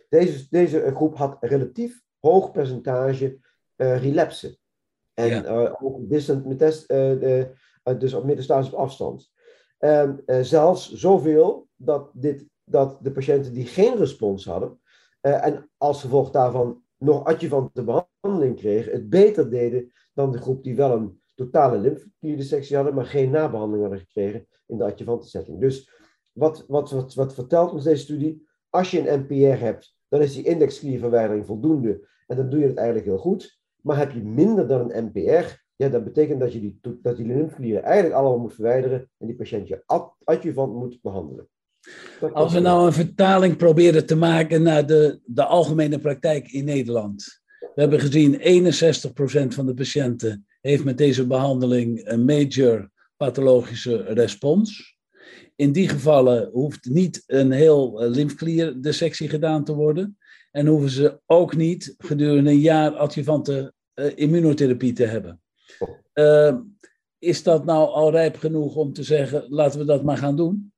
Deze, 0.08 0.47
deze 0.50 0.92
groep 0.94 1.16
had 1.16 1.37
relatief 1.40 2.02
hoog 2.20 2.50
percentage 2.50 3.38
eh 3.76 4.02
relapsen. 4.02 4.56
En 5.14 5.28
Ja. 5.28 5.44
eh, 5.44 5.75
ook 5.82 6.08
distant 6.08 6.47
metast, 6.47 6.90
eh, 6.90 7.44
dus 7.99 8.14
op 8.14 8.25
metastasis 8.25 8.73
op 8.73 8.78
afstand. 8.78 9.30
Eh, 9.78 10.11
zelfs 10.40 10.92
zoveel 10.92 11.68
dat, 11.76 12.11
dit, 12.12 12.44
dat 12.64 12.99
de 13.02 13.12
patiënten 13.12 13.52
die 13.52 13.66
geen 13.66 13.97
respons 13.97 14.44
hadden, 14.44 14.80
en 15.20 15.70
als 15.76 16.00
gevolg 16.00 16.30
daarvan 16.30 16.82
nog 16.97 17.25
adjuvante 17.25 17.85
behandeling 17.85 18.56
kregen, 18.56 18.92
het 18.92 19.08
beter 19.08 19.50
deden 19.50 19.92
dan 20.14 20.32
de 20.32 20.38
groep 20.38 20.62
die 20.64 20.76
wel 20.76 20.92
een 20.97 21.17
totale 21.38 21.78
lymfeklierensectie 21.78 22.76
hadden, 22.76 22.95
maar 22.95 23.07
geen 23.07 23.30
nabehandeling 23.30 23.83
hadden 23.83 24.07
gekregen 24.07 24.47
in 24.66 24.78
de 24.78 24.85
adjuvante 24.85 25.28
setting. 25.28 25.61
Dus 25.61 25.90
wat, 26.33 26.64
wat, 26.68 26.90
wat, 26.90 27.14
wat 27.14 27.35
vertelt 27.35 27.73
ons 27.73 27.85
deze 27.85 28.02
studie? 28.02 28.47
Als 28.71 28.90
je 28.90 29.11
een 29.11 29.21
NPR 29.21 29.64
hebt, 29.64 29.97
dan 30.09 30.21
is 30.21 30.35
die 30.35 30.45
indexklierverwijdering 30.45 31.47
voldoende 31.47 32.09
en 32.26 32.37
dan 32.37 32.50
doe 32.50 32.61
je 32.61 32.66
het 32.66 32.76
eigenlijk 32.76 33.07
heel 33.07 33.18
goed. 33.18 33.59
Maar 33.80 33.99
heb 33.99 34.12
je 34.12 34.23
minder 34.23 34.68
dan 34.68 34.92
een 34.92 35.04
NPR, 35.04 35.47
ja, 35.76 35.88
dat 35.88 36.04
betekent 36.04 36.40
dat 36.40 36.52
je 36.52 36.61
die, 36.61 36.78
dat 37.02 37.16
die 37.16 37.26
lymfeklieren 37.26 37.83
eigenlijk 37.83 38.14
allemaal 38.14 38.38
moet 38.38 38.54
verwijderen 38.54 39.11
en 39.18 39.26
die 39.26 39.37
patiënt 39.37 39.68
je 39.68 39.83
adjuvant 40.25 40.75
moet 40.75 40.99
behandelen. 41.02 41.49
Als 42.33 42.52
we 42.52 42.61
nou 42.61 42.87
een 42.87 42.92
vertaling 42.92 43.57
proberen 43.57 44.07
te 44.07 44.16
maken 44.16 44.62
naar 44.62 44.87
de, 44.87 45.21
de 45.25 45.45
algemene 45.45 45.99
praktijk 45.99 46.52
in 46.52 46.64
Nederland. 46.64 47.40
We 47.75 47.80
hebben 47.80 48.00
gezien 48.00 48.35
61% 48.35 49.54
van 49.54 49.66
de 49.66 49.75
patiënten 49.75 50.47
heeft 50.68 50.84
met 50.84 50.98
deze 50.98 51.26
behandeling 51.26 52.08
een 52.08 52.25
major 52.25 52.90
pathologische 53.16 53.96
respons. 54.02 54.96
In 55.56 55.72
die 55.72 55.88
gevallen 55.88 56.50
hoeft 56.52 56.88
niet 56.88 57.22
een 57.26 57.50
heel 57.50 58.02
eh, 58.02 58.10
lymfeklierdissectie 58.10 59.28
gedaan 59.28 59.64
te 59.64 59.75
worden. 59.75 60.18
En 60.50 60.66
hoeven 60.66 60.90
ze 60.90 61.20
ook 61.26 61.56
niet 61.56 61.94
gedurende 61.98 62.50
een 62.50 62.58
jaar 62.58 62.96
adjuvante 62.96 63.72
uh, 63.94 64.12
immunotherapie 64.14 64.92
te 64.92 65.04
hebben. 65.04 65.40
Uh, 66.14 66.56
is 67.18 67.42
dat 67.42 67.64
nou 67.64 67.88
al 67.88 68.10
rijp 68.10 68.37
genoeg 68.37 68.76
om 68.76 68.92
te 68.92 69.02
zeggen, 69.02 69.44
laten 69.48 69.78
we 69.78 69.84
dat 69.84 70.04
maar 70.04 70.16
gaan 70.16 70.37
doen? 70.37 70.72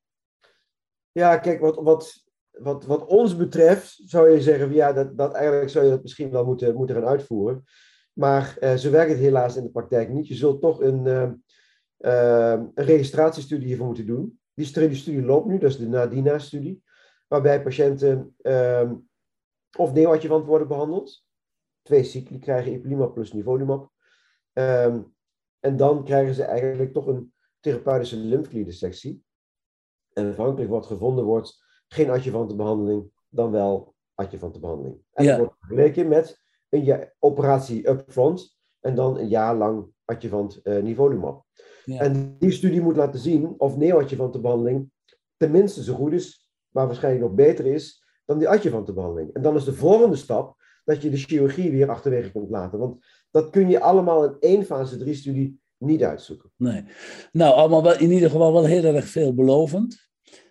Ja, 1.12 1.38
kijk, 1.38 1.60
wat, 1.60 1.76
wat, 1.76 2.24
wat, 2.50 2.84
wat 2.84 3.06
ons 3.06 3.36
betreft 3.36 4.00
zou 4.04 4.30
je 4.30 4.42
zeggen, 4.42 4.72
ja, 4.72 4.92
dat, 4.92 5.16
dat 5.16 5.34
eigenlijk 5.34 5.70
zou 5.70 5.84
je 5.84 5.90
dat 5.90 6.02
misschien 6.02 6.30
wel 6.30 6.44
moeten, 6.44 6.74
moeten 6.74 6.94
gaan 6.94 7.06
uitvoeren. 7.06 7.64
Maar 8.12 8.56
uh, 8.60 8.74
zo 8.74 8.90
werkt 8.90 9.10
het 9.10 9.20
helaas 9.20 9.56
in 9.56 9.62
de 9.62 9.70
praktijk 9.70 10.08
niet. 10.08 10.28
Je 10.28 10.34
zult 10.34 10.60
toch 10.60 10.80
een, 10.80 11.06
uh, 11.06 11.30
uh, 11.98 12.62
een 12.74 12.84
registratiestudie 12.84 13.66
hiervoor 13.66 13.86
moeten 13.86 14.06
doen. 14.06 14.40
Die 14.54 14.66
studie 14.66 15.22
loopt 15.22 15.46
nu, 15.46 15.58
dat 15.58 15.70
is 15.70 15.76
de 15.76 15.88
NADINA-studie, 15.88 16.82
waarbij 17.28 17.62
patiënten 17.62 18.34
ehm, 18.42 18.94
of 19.78 19.92
neoadjuvant 19.92 20.46
worden 20.46 20.68
behandeld. 20.68 21.24
Twee 21.82 22.04
cycli 22.04 22.38
krijgen 22.38 22.72
ipilimumab 22.72 23.14
plus 23.14 23.32
nivolumab. 23.32 23.90
Um, 24.52 25.14
en 25.60 25.76
dan 25.76 26.04
krijgen 26.04 26.34
ze 26.34 26.42
eigenlijk 26.42 26.92
toch 26.92 27.06
een 27.06 27.32
therapeutische 27.60 28.16
lymfeklierdissectie. 28.16 29.24
En 30.12 30.30
afhankelijk 30.30 30.70
wat 30.70 30.86
gevonden 30.86 31.24
wordt, 31.24 31.64
geen 31.88 32.10
adjuvante 32.10 32.56
behandeling, 32.56 33.10
dan 33.28 33.50
wel 33.50 33.94
adjuvante 34.14 34.60
behandeling. 34.60 34.98
En 35.12 35.26
dat 35.26 35.38
wordt 35.38 35.54
vergeleken 35.58 36.08
met 36.08 36.40
een 36.70 37.08
operatie 37.18 37.88
upfront 37.88 38.58
en 38.80 38.94
dan 38.94 39.18
een 39.18 39.28
jaar 39.28 39.56
lang 39.56 39.86
adjuvant 40.04 40.60
uh, 40.64 40.82
nivolumab. 40.82 41.44
Ja. 41.84 42.00
En 42.00 42.36
die 42.38 42.50
studie 42.50 42.80
moet 42.80 42.96
laten 42.96 43.20
zien 43.20 43.54
of 43.58 43.76
neoadjuvante 43.76 44.40
behandeling 44.40 44.90
tenminste 45.36 45.82
zo 45.82 45.94
goed 45.94 46.12
is, 46.12 46.50
maar 46.68 46.86
waarschijnlijk 46.86 47.24
nog 47.24 47.34
beter 47.34 47.66
is 47.66 48.04
dan 48.24 48.38
die 48.38 48.48
adjuvante 48.48 48.92
behandeling. 48.92 49.32
En 49.32 49.42
dan 49.42 49.56
is 49.56 49.64
de 49.64 49.72
volgende 49.72 50.16
stap 50.16 50.56
dat 50.84 51.02
je 51.02 51.10
de 51.10 51.16
chirurgie 51.16 51.70
weer 51.70 51.90
achterwege 51.90 52.30
kunt 52.30 52.50
laten. 52.50 52.78
Want 52.78 53.04
dat 53.30 53.50
kun 53.50 53.68
je 53.68 53.80
allemaal 53.80 54.24
in 54.24 54.36
één 54.40 54.64
fase 54.64 54.96
3 54.96 55.14
studie 55.14 55.60
niet 55.76 56.02
uitzoeken. 56.02 56.50
Nee. 56.56 56.84
Nou, 57.32 57.54
allemaal 57.54 57.82
wel, 57.82 57.98
in 57.98 58.10
ieder 58.10 58.30
geval 58.30 58.52
wel 58.52 58.64
heel 58.64 58.94
erg 58.94 59.04
veelbelovend. 59.04 60.08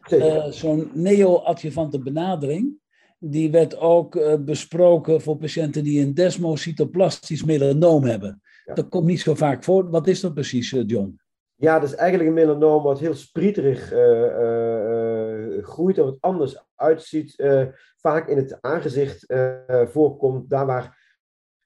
Uh, 0.09 0.45
Zo'n 0.45 0.91
neo-adjuvante 0.93 1.99
benadering, 1.99 2.79
die 3.19 3.51
werd 3.51 3.77
ook 3.77 4.15
uh, 4.15 4.35
besproken 4.35 5.21
voor 5.21 5.37
patiënten 5.37 5.83
die 5.83 6.01
een 6.01 6.13
desmocytoplastisch 6.13 7.43
melanoom 7.43 8.03
hebben. 8.03 8.41
Dat 8.73 8.89
komt 8.89 9.05
niet 9.05 9.19
zo 9.19 9.35
vaak 9.35 9.63
voor. 9.63 9.89
Wat 9.89 10.07
is 10.07 10.19
dat 10.19 10.33
precies, 10.33 10.71
uh, 10.71 10.83
John? 10.85 11.19
Ja, 11.55 11.79
dat 11.79 11.89
is 11.89 11.95
eigenlijk 11.95 12.29
een 12.29 12.35
melanoom 12.35 12.83
wat 12.83 12.99
heel 12.99 13.13
sprieterig 13.13 13.87
groeit 15.61 15.97
en 15.97 16.03
wat 16.03 16.17
anders 16.19 16.63
uitziet. 16.75 17.35
vaak 17.97 18.27
in 18.27 18.37
het 18.37 18.57
aangezicht 18.61 19.25
voorkomt, 19.67 20.49
daar 20.49 20.65
waar 20.65 20.97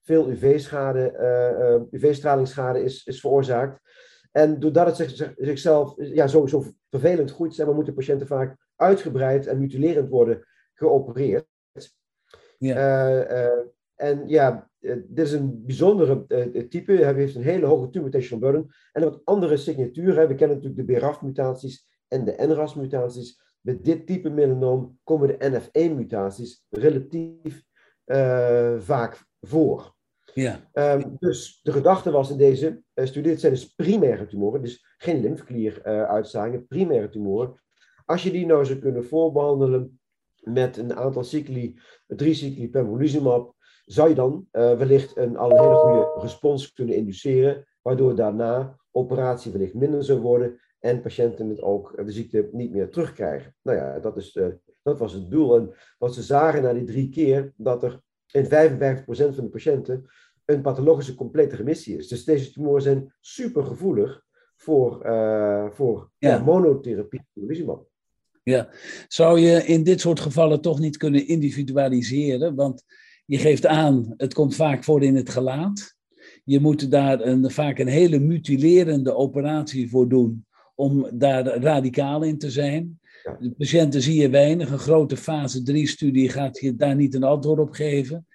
veel 0.02 0.30
UV-schade, 0.30 1.88
UV-stralingsschade 1.92 2.84
is, 2.84 3.06
is 3.06 3.20
veroorzaakt. 3.20 3.80
En 4.32 4.60
doordat 4.60 4.86
het 4.86 4.96
zich, 4.96 5.34
zichzelf 5.38 5.94
ja, 5.98 6.28
zo, 6.28 6.48
zo 6.48 6.64
vervelend 6.90 7.32
groeit, 7.32 7.56
zijn, 7.56 7.76
moeten 7.76 7.94
patiënten 7.94 8.28
vaak 8.28 8.58
uitgebreid 8.76 9.48
en 9.48 9.60
mutilerend 9.60 10.10
worden 10.10 10.44
geopereerd. 10.74 11.46
Ja. 12.58 12.76
Uh, 12.76 13.32
uh, 13.32 13.66
en 13.96 14.28
ja, 14.28 14.70
uh, 14.80 14.96
dit 15.08 15.26
is 15.26 15.32
een 15.32 15.66
bijzondere 15.66 16.26
type. 16.70 16.92
Hij 16.92 17.14
heeft 17.14 17.36
een 17.36 17.44
hele 17.44 17.66
hoge 17.66 17.90
tumor 17.90 18.10
mutational 18.10 18.52
burden 18.52 18.76
en 18.92 19.02
een 19.02 19.10
wat 19.10 19.22
andere 19.24 19.58
signatuur. 19.58 20.28
We 20.28 20.36
kennen 20.36 20.58
natuurlijk 20.58 20.88
de 20.88 20.94
BRAF-mutaties 20.94 21.88
en 22.08 22.26
de 22.26 22.36
NRAS-mutaties. 22.48 23.42
Met 23.62 23.86
dit 23.86 24.08
type 24.08 24.30
melanoom 24.30 25.00
komen 25.04 25.28
de 25.28 25.52
NF1-mutaties 25.52 26.66
relatief 26.70 27.64
vaak 28.78 29.26
voor. 29.42 29.96
Ja. 30.34 30.70
Um, 30.74 31.16
dus 31.20 31.60
de 31.64 31.72
gedachte 31.72 32.12
was 32.12 32.30
in 32.30 32.38
deze 32.38 32.82
uh, 32.94 33.06
studie, 33.06 33.32
het 33.32 33.40
zijn 33.40 33.54
dus 33.54 33.74
primaire 33.74 34.28
tumoren, 34.28 34.62
dus 34.62 34.86
geen 34.98 35.22
lymfeklieruitzaaiingen, 35.22 36.60
uh, 36.60 36.68
primaire 36.68 37.10
tumoren. 37.10 37.62
Als 38.06 38.24
je 38.24 38.32
die 38.32 38.46
nou 38.46 38.66
zou 38.66 38.80
kunnen 38.80 39.06
voorbehandelen 39.06 40.00
met 40.44 40.78
een 40.78 40.96
aantal 40.96 41.24
cycli, 41.24 41.80
drie 42.08 42.34
cycli 42.34 42.70
pembrolizumab, 42.70 43.56
zou 43.86 44.10
je 44.10 44.16
dan 44.16 44.48
uh, 44.52 44.78
wellicht 44.78 45.18
een, 45.18 45.38
al 45.38 45.52
een 45.52 45.62
hele 45.62 45.76
goede 45.76 46.22
respons 46.22 46.72
kunnen 46.72 46.96
induceren, 46.96 47.68
waardoor 47.82 48.16
daarna 48.16 48.80
operatie 48.92 49.52
wellicht 49.52 49.74
minder 49.74 50.04
zou 50.04 50.20
worden 50.20 50.60
en 50.80 51.02
patiënten 51.02 51.50
het 51.50 51.62
ook 51.62 52.06
de 52.06 52.12
ziekte 52.12 52.50
niet 52.52 52.72
meer 52.72 52.90
terugkrijgen. 52.90 53.56
Nou 53.62 53.78
ja, 53.78 54.00
dat, 54.00 54.18
is, 54.18 54.40
dat 54.84 55.00
was 55.00 55.14
het 55.14 55.32
doel. 55.32 55.56
En 55.56 55.74
wat 55.98 56.14
ze 56.14 56.22
zagen 56.22 56.62
na 56.62 56.74
die 56.74 56.84
drie 56.84 57.10
keer, 57.10 57.54
dat 57.56 57.84
er 57.84 58.02
in 58.32 58.46
55% 58.46 58.48
van 59.06 59.44
de 59.44 59.50
patiënten 59.52 60.06
een 60.46 60.62
pathologische 60.62 61.16
complete 61.16 61.56
remissie 61.56 61.98
is. 61.98 62.08
Dus 62.08 62.24
deze 62.24 62.52
tumoren 62.52 62.82
zijn 62.82 63.14
super 63.20 63.64
gevoelig 63.64 64.26
voor, 64.56 65.06
uh, 65.06 65.70
voor 65.70 66.12
ja. 66.18 66.40
monotherapie 66.40 67.26
Ja, 68.44 68.70
zou 69.08 69.40
je 69.40 69.66
in 69.66 69.84
dit 69.84 70.02
soort 70.02 70.20
gevallen 70.20 70.62
toch 70.62 70.80
niet 70.80 70.98
kunnen 70.98 71.28
individualiseren? 71.28 72.56
Want 72.56 72.84
je 73.26 73.38
geeft 73.38 73.66
aan, 73.66 74.14
het 74.18 74.34
komt 74.34 74.56
vaak 74.56 74.84
voor 74.84 75.04
in 75.04 75.16
het 75.16 75.30
gelaat. 75.30 75.96
Je 76.44 76.60
moet 76.60 76.92
daar 76.92 77.22
een, 77.22 77.52
vaak 77.52 77.80
een 77.80 77.88
hele 77.88 78.20
mutilerende 78.20 79.16
operatie 79.16 79.90
voor 79.90 80.10
doen 80.10 80.46
om 80.76 81.10
daar 81.14 81.46
radicaal 81.46 82.24
in 82.24 82.38
te 82.38 82.52
zijn. 82.52 83.00
De 83.40 83.54
patiënten 83.58 84.02
zie 84.02 84.22
je 84.22 84.30
weinig. 84.30 84.72
Een 84.72 84.80
grote 84.80 85.18
fase 85.18 85.72
3-studie 85.72 86.30
gaat 86.30 86.60
je 86.60 86.76
daar 86.76 86.96
niet 86.96 87.14
een 87.14 87.24
antwoord 87.24 87.60
op 87.60 87.72
geven. 87.72 88.28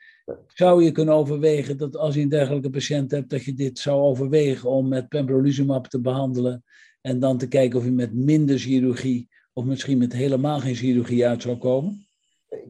Zou 0.47 0.85
je 0.85 0.93
kunnen 0.93 1.15
overwegen 1.15 1.77
dat 1.77 1.97
als 1.97 2.15
je 2.15 2.21
een 2.21 2.29
dergelijke 2.29 2.71
patiënt 2.71 3.11
hebt, 3.11 3.31
dat 3.31 3.45
je 3.45 3.55
dit 3.55 3.79
zou 3.79 4.00
overwegen 4.00 4.71
om 4.71 4.88
met 4.88 5.09
pembrolizumab 5.09 5.87
te 5.87 6.00
behandelen 6.00 6.65
en 7.00 7.19
dan 7.19 7.38
te 7.38 7.49
kijken 7.49 7.79
of 7.79 7.85
je 7.85 7.91
met 7.93 8.15
minder 8.15 8.59
chirurgie 8.59 9.29
of 9.59 9.65
misschien 9.65 9.99
met 9.99 10.12
helemaal 10.12 10.61
geen 10.61 10.75
chirurgie 10.75 11.27
uit 11.27 11.43
zou 11.43 11.57
komen? 11.57 12.07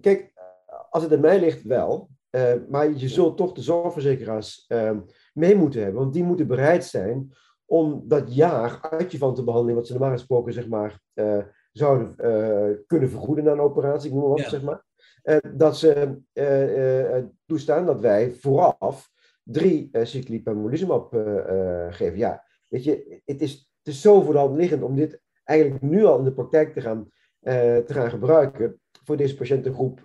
Kijk, 0.00 0.32
als 0.90 1.02
het 1.02 1.12
aan 1.12 1.20
mij 1.20 1.40
ligt 1.40 1.62
wel, 1.62 2.08
uh, 2.30 2.52
maar 2.68 2.92
je 2.92 3.08
zult 3.08 3.36
toch 3.36 3.52
de 3.52 3.62
zorgverzekeraars 3.62 4.64
uh, 4.68 4.96
mee 5.34 5.56
moeten 5.56 5.82
hebben, 5.82 6.00
want 6.00 6.12
die 6.12 6.22
moeten 6.22 6.46
bereid 6.46 6.84
zijn 6.84 7.32
om 7.64 8.02
dat 8.06 8.34
jaar 8.34 8.80
adjuvante 8.80 9.44
behandeling, 9.44 9.78
wat 9.78 9.86
ze 9.86 9.92
normaal 9.92 10.12
gesproken 10.12 10.52
zeg 10.52 10.68
maar, 10.68 11.00
uh, 11.14 11.38
zouden 11.72 12.16
kunnen 12.86 13.10
vergoeden 13.10 13.44
na 13.44 13.52
een 13.52 13.60
operatie, 13.60 14.08
ik 14.08 14.14
noem 14.14 14.28
maar 14.28 14.38
wat, 14.38 14.50
zeg 14.50 14.62
maar. 14.62 14.84
dat 15.56 15.76
ze 15.76 16.18
toestaan 17.46 17.86
dat 17.86 18.00
wij 18.00 18.32
vooraf 18.32 19.10
drie 19.42 19.88
uh, 19.92 20.04
cycli 20.04 20.42
pembrolizumab 20.42 21.12
geven. 21.90 22.18
Ja, 22.18 22.44
weet 22.68 22.84
je, 22.84 23.20
het 23.24 23.42
is, 23.42 23.52
het 23.78 23.94
is 23.94 24.00
zo 24.00 24.20
voor 24.20 24.32
de 24.32 24.38
hand 24.38 24.56
liggend 24.56 24.82
om 24.82 24.94
dit 24.94 25.20
eigenlijk 25.48 25.82
nu 25.82 26.04
al 26.04 26.18
in 26.18 26.24
de 26.24 26.32
praktijk 26.32 26.72
te 26.72 26.80
gaan, 26.80 27.10
te 27.40 27.84
gaan 27.86 28.10
gebruiken 28.10 28.80
voor 29.04 29.16
deze 29.16 29.36
patiëntengroep 29.36 30.00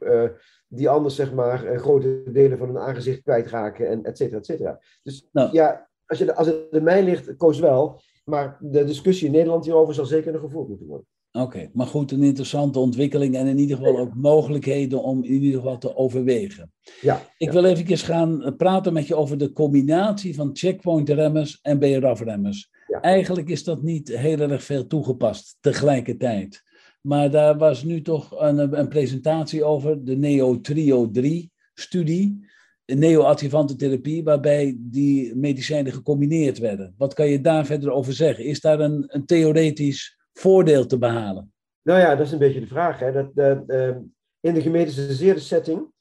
die 0.67 0.89
anders 0.89 1.15
zeg 1.15 1.33
maar 1.33 1.79
grote 1.79 2.23
delen 2.31 2.57
van 2.57 2.67
hun 2.67 2.77
aangezicht 2.77 3.21
kwijtraken 3.21 3.87
en 3.87 4.03
et 4.03 4.17
cetera, 4.17 4.37
et 4.37 4.45
cetera. 4.45 4.79
Dus 5.03 5.27
nou. 5.31 5.49
ja, 5.51 5.89
als, 6.05 6.19
je, 6.19 6.35
als 6.35 6.47
het 6.47 6.67
in 6.71 6.83
mij 6.83 7.03
ligt, 7.03 7.35
koos 7.35 7.59
wel. 7.59 8.01
Maar 8.23 8.57
de 8.59 8.83
discussie 8.83 9.25
in 9.25 9.31
Nederland 9.33 9.65
hierover 9.65 9.93
zal 9.93 10.05
zeker 10.05 10.31
nog 10.31 10.41
gevoerd 10.41 10.67
moeten 10.67 10.87
worden. 10.87 11.07
Oké, 11.31 11.69
maar 11.73 11.87
goed, 11.87 12.11
een 12.11 12.23
interessante 12.23 12.79
ontwikkeling 12.79 13.35
en 13.35 13.47
in 13.47 13.57
ieder 13.57 13.77
geval 13.77 13.97
ook 13.97 14.15
mogelijkheden 14.15 15.03
om 15.03 15.23
in 15.23 15.31
ieder 15.31 15.59
geval 15.59 15.77
te 15.77 15.95
overwegen. 15.95 16.71
Ja, 17.01 17.21
Ik 17.37 17.51
wil 17.51 17.65
even 17.65 17.97
gaan 17.97 18.55
praten 18.57 18.93
met 18.93 19.07
je 19.07 19.15
over 19.15 19.37
de 19.37 19.51
combinatie 19.51 20.35
van 20.35 20.49
checkpoint-remmers 20.53 21.59
en 21.61 21.79
BRAF-remmers. 21.79 22.71
Ja. 22.87 23.01
Eigenlijk 23.01 23.49
is 23.49 23.63
dat 23.63 23.81
niet 23.81 24.07
heel 24.07 24.39
erg 24.39 24.63
veel 24.63 24.87
toegepast 24.87 25.57
tegelijkertijd. 25.59 26.63
Maar 27.01 27.31
daar 27.31 27.57
was 27.57 27.83
nu 27.83 28.01
toch 28.01 28.41
een, 28.41 28.79
een 28.79 28.87
presentatie 28.87 29.63
over, 29.63 30.05
de 30.05 30.15
NEO-TRIO 30.15 31.11
3-studie. 31.19 32.45
neoadjuvante 32.85 33.75
therapie, 33.75 34.23
waarbij 34.23 34.75
die 34.79 35.35
medicijnen 35.35 35.91
gecombineerd 35.91 36.57
werden. 36.57 36.93
Wat 36.97 37.13
kan 37.13 37.27
je 37.27 37.41
daar 37.41 37.65
verder 37.65 37.91
over 37.91 38.13
zeggen? 38.13 38.45
Is 38.45 38.59
daar 38.59 38.79
een, 38.79 39.03
een 39.07 39.25
theoretisch 39.25 40.17
voordeel 40.33 40.85
te 40.85 40.97
behalen? 40.97 41.53
Nou 41.81 41.99
ja, 41.99 42.15
dat 42.15 42.25
is 42.25 42.31
een 42.31 42.39
beetje 42.39 42.59
de 42.59 42.67
vraag. 42.67 42.99
Hè. 42.99 43.11
Dat, 43.11 43.31
uh, 43.67 43.95
in 44.39 44.53
de 44.53 44.61
gemetiseerde 44.61 45.39
setting 45.39 45.91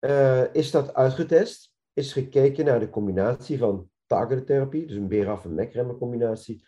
uh, 0.00 0.42
is 0.52 0.70
dat 0.70 0.94
uitgetest. 0.94 1.72
Is 1.92 2.12
gekeken 2.12 2.64
naar 2.64 2.80
de 2.80 2.90
combinatie 2.90 3.58
van 3.58 3.90
targeted 4.06 4.70
dus 4.70 4.96
een 4.96 5.08
BRAF 5.08 5.44
en 5.44 5.54
MEC-remmer 5.54 5.96
combinatie, 5.96 6.64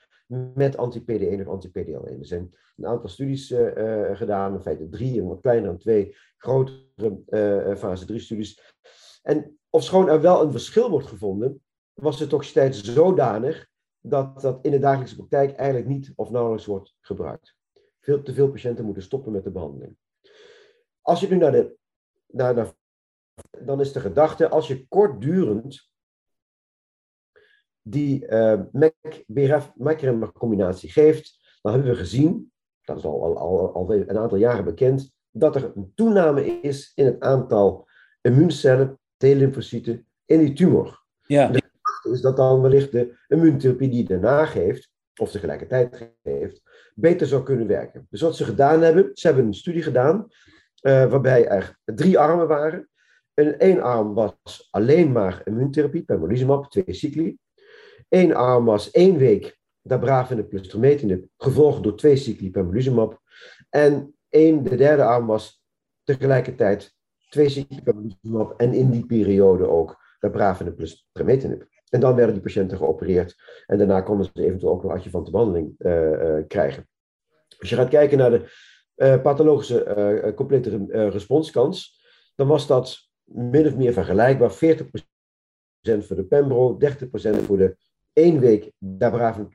met 0.54 0.76
anti-PD1 0.76 1.40
of 1.40 1.47
anti-PDL1. 1.47 2.18
Er 2.18 2.26
zijn 2.26 2.54
een 2.76 2.87
aantal 2.87 3.09
studies 3.09 3.50
uh, 3.50 4.16
gedaan, 4.16 4.54
in 4.54 4.61
feite 4.61 4.88
drie, 4.88 5.21
een 5.21 5.28
wat 5.28 5.40
kleiner 5.40 5.68
dan 5.68 5.78
twee 5.78 6.16
grotere 6.37 7.76
fase 7.76 8.07
3 8.07 8.21
studies. 8.21 8.75
En 9.23 9.59
ofschoon 9.71 10.09
er 10.09 10.21
wel 10.21 10.42
een 10.42 10.52
verschil 10.52 10.90
wordt 10.90 11.07
gevonden, 11.07 11.62
was 11.92 12.18
de 12.18 12.26
toxiciteit 12.26 12.76
zodanig 12.76 13.68
dat 14.00 14.40
dat 14.40 14.59
in 14.64 14.71
de 14.71 14.78
dagelijkse 14.78 15.16
praktijk 15.16 15.57
eigenlijk 15.57 15.88
niet 15.88 16.12
of 16.16 16.30
nauwelijks 16.30 16.66
wordt 16.66 16.95
gebruikt. 17.00 17.57
Veel 18.00 18.23
te 18.23 18.33
veel 18.33 18.50
patiënten 18.50 18.85
moeten 18.85 19.02
stoppen 19.02 19.33
met 19.33 19.45
de 19.45 19.50
behandeling. 19.50 19.97
Als 21.00 21.21
je 21.21 21.28
nu 21.28 21.37
naar 21.37 21.52
de, 21.52 21.76
naar 22.26 22.73
dan 23.59 23.80
is 23.80 23.92
de 23.92 24.00
gedachte, 24.00 24.49
als 24.49 24.68
je 24.68 24.88
kortdurend 24.88 25.90
die 27.90 28.26
uh, 28.28 28.61
MEC-BRF 28.73 29.73
combinatie 30.33 30.90
geeft, 30.90 31.59
dan 31.62 31.73
hebben 31.73 31.90
we 31.90 31.97
gezien, 31.97 32.52
dat 32.85 32.97
is 32.97 33.04
al, 33.04 33.23
al, 33.23 33.38
al, 33.38 33.75
al 33.75 33.92
een 33.92 34.18
aantal 34.18 34.38
jaren 34.38 34.64
bekend, 34.64 35.12
dat 35.30 35.57
er 35.57 35.73
een 35.75 35.92
toename 35.95 36.61
is 36.61 36.92
in 36.95 37.04
het 37.04 37.21
aantal 37.21 37.88
immuuncellen, 38.21 38.99
T-lymfocyten, 39.16 40.07
in 40.25 40.38
die 40.38 40.52
tumor. 40.52 41.04
Ja. 41.26 41.49
De 41.49 41.62
gedachte 41.62 42.11
is 42.11 42.21
dat 42.21 42.37
dan 42.37 42.61
wellicht 42.61 42.92
de 42.92 43.18
immuuntherapie 43.28 43.88
die 43.88 44.04
daarna 44.04 44.45
geeft, 44.45 44.90
of 45.21 45.30
tegelijkertijd 45.30 46.12
geeft, 46.23 46.62
beter 46.95 47.26
zou 47.26 47.42
kunnen 47.42 47.66
werken. 47.66 48.07
Dus 48.11 48.21
wat 48.21 48.37
ze 48.37 48.45
gedaan 48.45 48.83
hebben, 48.83 49.11
ze 49.14 49.26
hebben 49.26 49.47
een 49.47 49.54
studie 49.54 49.83
gedaan 49.83 50.26
uh, 50.83 51.11
waarbij 51.11 51.49
er 51.49 51.78
drie 51.85 52.18
armen 52.18 52.49
waren. 52.49 52.88
En 53.35 53.59
één 53.59 53.80
arm 53.80 54.14
was 54.14 54.68
alleen 54.71 55.12
maar 55.12 55.42
immuuntherapie, 55.45 56.02
pembrolizumab, 56.02 56.71
twee 56.71 56.95
cycli. 56.95 57.38
Eén 58.09 58.35
arm 58.35 58.65
was 58.65 58.91
één 58.91 59.17
week 59.17 59.59
dabravinib 59.83 60.49
plus 60.49 60.69
trametinib, 60.69 61.27
gevolgd 61.37 61.83
door 61.83 61.97
twee 61.97 62.17
cycli 62.17 62.50
pembrolizumab. 62.50 63.21
En 63.71 64.15
één, 64.29 64.65
de 64.65 64.77
derde 64.77 65.05
arm 65.05 65.27
was 65.27 65.62
tegelijkertijd 66.05 66.95
twee 67.29 67.49
cycli 67.49 67.83
pembrolizumab 67.83 68.61
en 68.61 68.73
in 68.73 68.91
die 68.91 69.07
periode 69.07 69.69
ook 69.69 69.97
dabravinib 70.21 70.77
plus. 70.77 71.09
En 71.91 72.00
dan 72.00 72.15
werden 72.15 72.35
die 72.35 72.43
patiënten 72.43 72.77
geopereerd 72.77 73.37
en 73.67 73.79
daarna 73.79 74.00
konden 74.00 74.31
ze 74.35 74.45
eventueel 74.45 74.73
ook 74.73 74.83
nog 74.83 74.93
adjuvante 74.93 75.31
behandeling 75.31 75.75
uh, 75.79 76.11
uh, 76.11 76.47
krijgen. 76.47 76.88
Als 77.59 77.69
je 77.69 77.77
gaat 77.77 77.88
kijken 77.88 78.19
naar 78.19 78.31
de 78.31 78.50
uh, 78.97 79.23
pathologische 79.23 80.33
complete 80.37 80.87
responskans, 80.88 82.03
dan 82.35 82.47
was 82.47 82.67
dat 82.67 83.09
min 83.25 83.67
of 83.67 83.77
meer 83.77 83.93
vergelijkbaar. 83.93 84.53
40% 84.53 84.57
voor 85.81 86.17
de 86.17 86.25
Pembro, 86.29 86.79
30% 86.85 87.45
voor 87.45 87.57
de 87.57 87.77
één 88.18 88.40
week 88.40 88.70
dabraven 88.78 89.48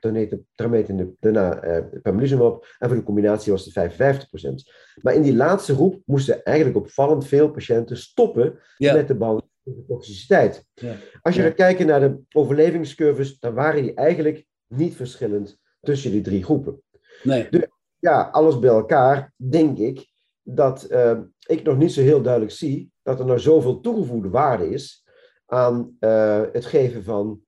trametinib, 0.54 1.14
daarna 1.20 1.64
uh, 1.64 1.84
pembrolizumab. 2.02 2.66
En 2.78 2.88
voor 2.88 2.96
de 2.96 3.04
combinatie 3.04 3.52
was 3.52 3.64
het 3.64 3.92
55%. 3.92 4.70
Maar 5.02 5.14
in 5.14 5.22
die 5.22 5.36
laatste 5.36 5.74
groep 5.74 6.02
moesten 6.04 6.44
eigenlijk 6.44 6.76
opvallend 6.76 7.26
veel 7.26 7.50
patiënten 7.50 7.96
stoppen 7.96 8.58
met 8.78 9.08
de 9.08 9.16
behandeling 9.16 9.52
de 9.64 9.84
toxiciteit. 9.86 10.64
Ja. 10.74 10.96
Als 11.22 11.34
je 11.34 11.42
gaat 11.42 11.54
kijken 11.54 11.86
naar 11.86 12.00
de 12.00 12.18
overlevingscurves, 12.32 13.38
dan 13.38 13.54
waren 13.54 13.82
die 13.82 13.94
eigenlijk 13.94 14.46
niet 14.66 14.94
verschillend 14.94 15.58
tussen 15.80 16.10
die 16.10 16.20
drie 16.20 16.44
groepen. 16.44 16.82
Nee. 17.22 17.46
Dus 17.50 17.66
ja, 17.98 18.28
alles 18.32 18.58
bij 18.58 18.70
elkaar, 18.70 19.32
denk 19.36 19.78
ik, 19.78 20.06
dat 20.42 20.86
uh, 20.90 21.18
ik 21.46 21.62
nog 21.62 21.76
niet 21.76 21.92
zo 21.92 22.00
heel 22.00 22.22
duidelijk 22.22 22.52
zie 22.52 22.92
dat 23.02 23.18
er 23.18 23.26
nou 23.26 23.38
zoveel 23.38 23.80
toegevoegde 23.80 24.28
waarde 24.28 24.70
is 24.70 25.04
aan 25.46 25.96
uh, 26.00 26.42
het 26.52 26.64
geven 26.64 27.04
van 27.04 27.40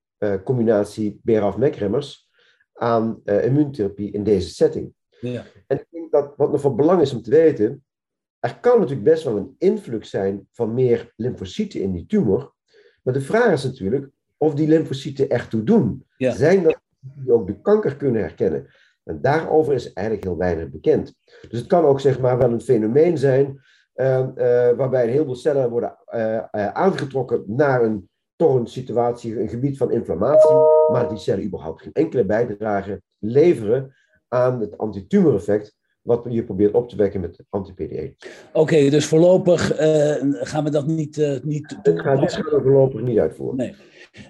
combinatie 0.44 1.20
BRAF-MEC-remmers 1.22 2.31
aan 2.72 3.20
immuuntherapie 3.24 4.12
in 4.12 4.24
deze 4.24 4.48
setting. 4.48 4.94
Ja. 5.20 5.44
En 5.66 5.76
ik 5.76 5.87
denk 5.90 6.12
dat 6.12 6.35
wat 6.37 6.50
nog 6.50 6.61
van 6.61 6.76
belang 6.76 7.00
is 7.00 7.14
om 7.14 7.22
te 7.22 7.31
weten, 7.31 7.85
er 8.38 8.59
kan 8.61 8.79
natuurlijk 8.79 9.09
best 9.09 9.24
wel 9.24 9.37
een 9.37 9.55
influx 9.59 10.11
zijn 10.11 10.48
van 10.52 10.74
meer 10.74 11.12
lymfocyten 11.16 11.81
in 11.81 11.92
die 11.92 12.07
tumor, 12.07 12.55
maar 13.02 13.14
de 13.14 13.20
vraag 13.20 13.52
is 13.52 13.64
natuurlijk 13.64 14.09
of 14.37 14.55
die 14.55 14.68
lymfocyten 14.68 15.29
echt 15.29 15.50
toe 15.50 15.62
doen. 15.62 16.07
Zijn 16.16 16.62
dat 16.62 16.81
die 17.00 17.33
ook 17.33 17.46
de 17.46 17.61
kanker 17.61 17.96
kunnen 17.96 18.20
herkennen? 18.20 18.66
En 19.02 19.20
daarover 19.20 19.74
is 19.74 19.92
eigenlijk 19.92 20.26
heel 20.26 20.37
weinig 20.37 20.68
bekend. 20.68 21.14
Dus 21.48 21.59
het 21.59 21.68
kan 21.68 21.85
ook 21.85 22.00
zeg 22.00 22.20
maar 22.20 22.38
wel 22.38 22.52
een 22.52 22.61
fenomeen 22.61 23.18
zijn 23.18 23.61
uh, 23.94 24.18
uh, 24.18 24.70
waarbij 24.70 25.05
een 25.05 25.11
heleboel 25.11 25.35
cellen 25.35 25.70
worden 25.70 25.96
uh, 26.14 26.38
aangetrokken 26.72 27.44
naar 27.46 27.83
een, 27.83 28.09
toch 28.37 28.55
een 28.55 28.66
situatie, 28.66 29.40
een 29.40 29.49
gebied 29.49 29.77
van 29.77 29.92
inflammatie, 29.92 30.57
maar 30.92 31.09
die 31.09 31.18
cellen 31.18 31.44
überhaupt 31.44 31.83
geen 31.83 31.92
enkele 31.92 32.25
bijdrage 32.25 33.03
leveren 33.18 33.94
aan 34.29 34.61
het 34.61 34.79
antitumoreffect 34.79 35.77
wat 36.03 36.27
je 36.29 36.44
probeert 36.44 36.75
op 36.75 36.88
te 36.88 36.96
wekken 36.96 37.20
met 37.20 37.44
anti-PDE. 37.49 38.14
Oké, 38.53 38.90
dus 38.90 39.07
voorlopig 39.07 39.66
gaan 40.31 40.64
we 40.64 40.70
dat 40.70 40.87
niet, 40.87 41.16
uh, 41.16 41.40
niet 41.42 41.79
Ik 41.83 41.99
ga 41.99 42.16
dit 42.16 42.35
voorlopig 42.35 43.01
niet 43.01 43.18
uitvoeren. 43.18 43.57
Nee. 43.57 43.75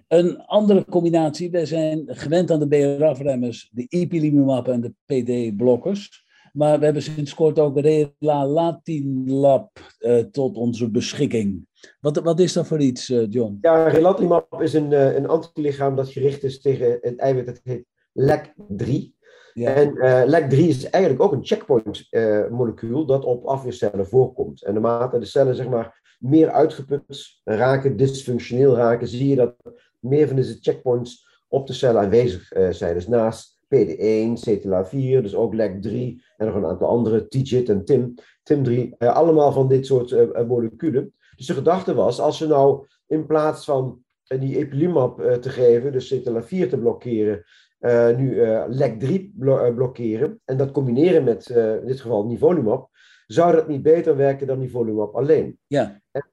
Een 0.09 0.39
andere 0.39 0.85
combinatie, 0.85 1.51
wij 1.51 1.67
zijn 1.67 2.05
gewend 2.07 2.51
aan 2.51 2.59
de 2.59 2.69
BRAF-remmers, 2.69 3.71
de 3.73 3.87
ipilimumab 3.89 4.69
en 4.69 4.81
de 4.81 4.95
PD-blokkers. 5.07 6.25
Maar 6.53 6.79
we 6.79 6.85
hebben 6.85 7.03
sinds 7.03 7.35
kort 7.35 7.59
ook 7.59 7.81
Relalatinlab 7.81 9.71
uh, 10.01 10.19
tot 10.19 10.57
onze 10.57 10.91
beschikking. 10.91 11.67
Wat, 12.01 12.17
wat 12.17 12.41
is 12.41 12.53
dat 12.53 12.67
voor 12.67 12.81
iets, 12.81 13.11
uh, 13.11 13.27
John? 13.31 13.59
Ja, 13.61 13.89
Relatimab 13.89 14.61
is 14.63 14.73
een, 14.73 14.91
uh, 14.91 15.15
een 15.15 15.29
antilichaam 15.29 15.97
dat 15.97 16.09
gericht 16.09 16.43
is 16.43 16.61
tegen 16.61 16.99
het 17.01 17.19
eiwit 17.19 17.47
dat 17.47 17.61
heet 17.63 17.85
LEC3. 18.13 19.15
Ja. 19.53 19.75
En 19.75 19.95
LEC3 20.31 20.57
is 20.57 20.91
eigenlijk 20.91 21.25
ook 21.25 21.33
een 21.33 21.47
checkpoint-molecuul 21.47 23.07
dat 23.07 23.25
op 23.25 23.45
afweercellen 23.45 24.07
voorkomt. 24.07 24.65
En 24.65 24.73
naarmate 24.73 25.19
de 25.19 25.25
cellen 25.25 25.55
zeg 25.55 25.69
maar, 25.69 26.17
meer 26.19 26.51
uitgeput 26.51 27.41
raken, 27.45 27.97
dysfunctioneel 27.97 28.77
raken, 28.77 29.09
zie 29.09 29.29
je 29.29 29.37
dat 29.37 29.55
meer 30.01 30.27
van 30.27 30.37
deze 30.37 30.57
checkpoints 30.61 31.27
op 31.49 31.67
de 31.67 31.73
cellen 31.73 32.01
aanwezig 32.01 32.53
zijn. 32.71 32.95
Dus 32.95 33.09
naast 33.09 33.57
PD1, 33.75 34.39
CTLA4, 34.39 35.23
dus 35.23 35.35
ook 35.35 35.55
LEC3 35.55 35.91
en 36.37 36.47
nog 36.47 36.55
een 36.55 36.67
aantal 36.67 36.89
andere, 36.89 37.29
TIGIT 37.29 37.69
en 37.69 37.85
TIM, 37.85 38.15
TIM3, 38.43 38.97
eh, 38.99 39.15
allemaal 39.15 39.53
van 39.53 39.69
dit 39.69 39.87
soort 39.87 40.13
eh, 40.13 40.23
eh, 40.35 40.47
moleculen. 40.47 41.15
Dus 41.37 41.47
de 41.47 41.55
gedachte 41.55 41.95
was, 41.95 42.21
als 42.21 42.39
we 42.39 42.47
nou 42.47 42.87
in 43.07 43.27
plaats 43.27 43.65
van 43.65 44.05
uh, 44.29 44.41
die 44.41 44.57
epilimab 44.57 45.21
uh, 45.21 45.33
te 45.33 45.51
geven, 45.51 45.93
dus 45.93 46.15
CTLA4 46.15 46.69
te 46.69 46.79
blokkeren, 46.79 47.45
uh, 47.81 48.17
nu 48.17 48.41
LEC3 48.69 49.35
blo 49.35 49.75
blokkeren 49.75 50.41
en 50.45 50.57
dat 50.57 50.71
combineren 50.71 51.25
met 51.25 51.49
in 51.49 51.87
dit 51.87 52.01
geval 52.01 52.27
nivolumab, 52.27 52.89
zou 53.27 53.53
dat 53.53 53.69
niet 53.69 53.83
beter 53.83 54.17
werken 54.17 54.47
dan 54.47 54.59
nivolumab 54.59 55.15
alleen? 55.15 55.59
Ja. 55.67 56.01
En, 56.11 56.25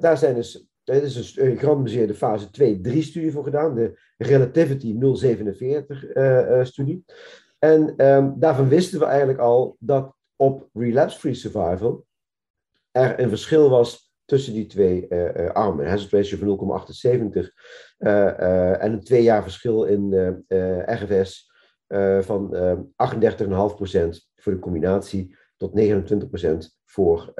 daar 0.00 0.18
zijn 0.18 0.34
dus 0.34 0.66
er 0.84 1.02
is 1.02 1.36
een 1.36 1.58
gerandomiseerde 1.58 2.14
fase 2.14 2.46
2-3-studie 2.46 3.32
voor 3.32 3.44
gedaan, 3.44 3.74
de 3.74 4.00
Relativity 4.16 4.94
047-studie. 4.94 7.04
Uh, 7.06 7.14
en 7.58 8.06
um, 8.06 8.34
daarvan 8.38 8.68
wisten 8.68 8.98
we 8.98 9.04
eigenlijk 9.04 9.38
al 9.38 9.76
dat 9.78 10.14
op 10.36 10.68
relapse-free 10.72 11.34
survival 11.34 12.04
er 12.90 13.20
een 13.20 13.28
verschil 13.28 13.70
was 13.70 14.11
tussen 14.32 14.52
die 14.52 14.66
twee 14.66 15.06
uh, 15.08 15.50
armen. 15.50 15.88
Hazard 15.88 16.12
ratio 16.12 16.56
van 16.56 16.80
0,78 17.38 17.48
en 17.98 18.92
een 18.92 19.04
twee 19.04 19.22
jaar 19.22 19.42
verschil 19.42 19.84
in 19.84 20.14
RFS 20.86 21.50
van 22.20 22.56
38,5% 22.56 22.88
voor 24.36 24.52
de 24.52 24.58
combinatie 24.58 25.36
tot 25.56 25.80
29% 25.80 26.80
voor 26.84 27.34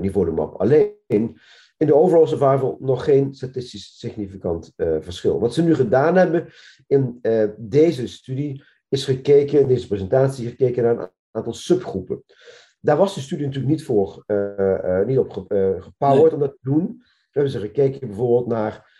nivolumab 0.00 0.54
alleen 0.54 0.92
in 1.06 1.36
de 1.76 1.94
overall 1.94 2.26
survival 2.26 2.76
nog 2.80 3.04
geen 3.04 3.34
statistisch 3.34 3.98
significant 3.98 4.72
verschil. 4.76 5.40
Wat 5.40 5.54
ze 5.54 5.62
nu 5.62 5.74
gedaan 5.74 6.16
hebben 6.16 6.46
in 6.86 7.20
deze 7.56 8.08
studie 8.08 8.64
is 8.88 9.04
gekeken, 9.04 9.60
in 9.60 9.68
deze 9.68 9.86
presentatie 9.86 10.48
gekeken 10.48 10.82
naar 10.82 10.98
een 10.98 11.10
aantal 11.30 11.54
subgroepen. 11.54 12.24
Daar 12.80 12.96
was 12.96 13.14
de 13.14 13.20
studie 13.20 13.46
natuurlijk 13.46 13.72
niet 13.72 13.84
voor, 13.84 14.24
uh, 14.26 15.04
niet 15.04 15.18
op 15.18 15.32
gepowerd 15.78 16.22
nee. 16.22 16.32
om 16.32 16.38
dat 16.40 16.52
te 16.52 16.70
doen. 16.70 16.96
We 16.98 17.28
hebben 17.30 17.52
ze 17.52 17.58
gekeken 17.58 18.06
bijvoorbeeld 18.06 18.46
naar 18.46 18.98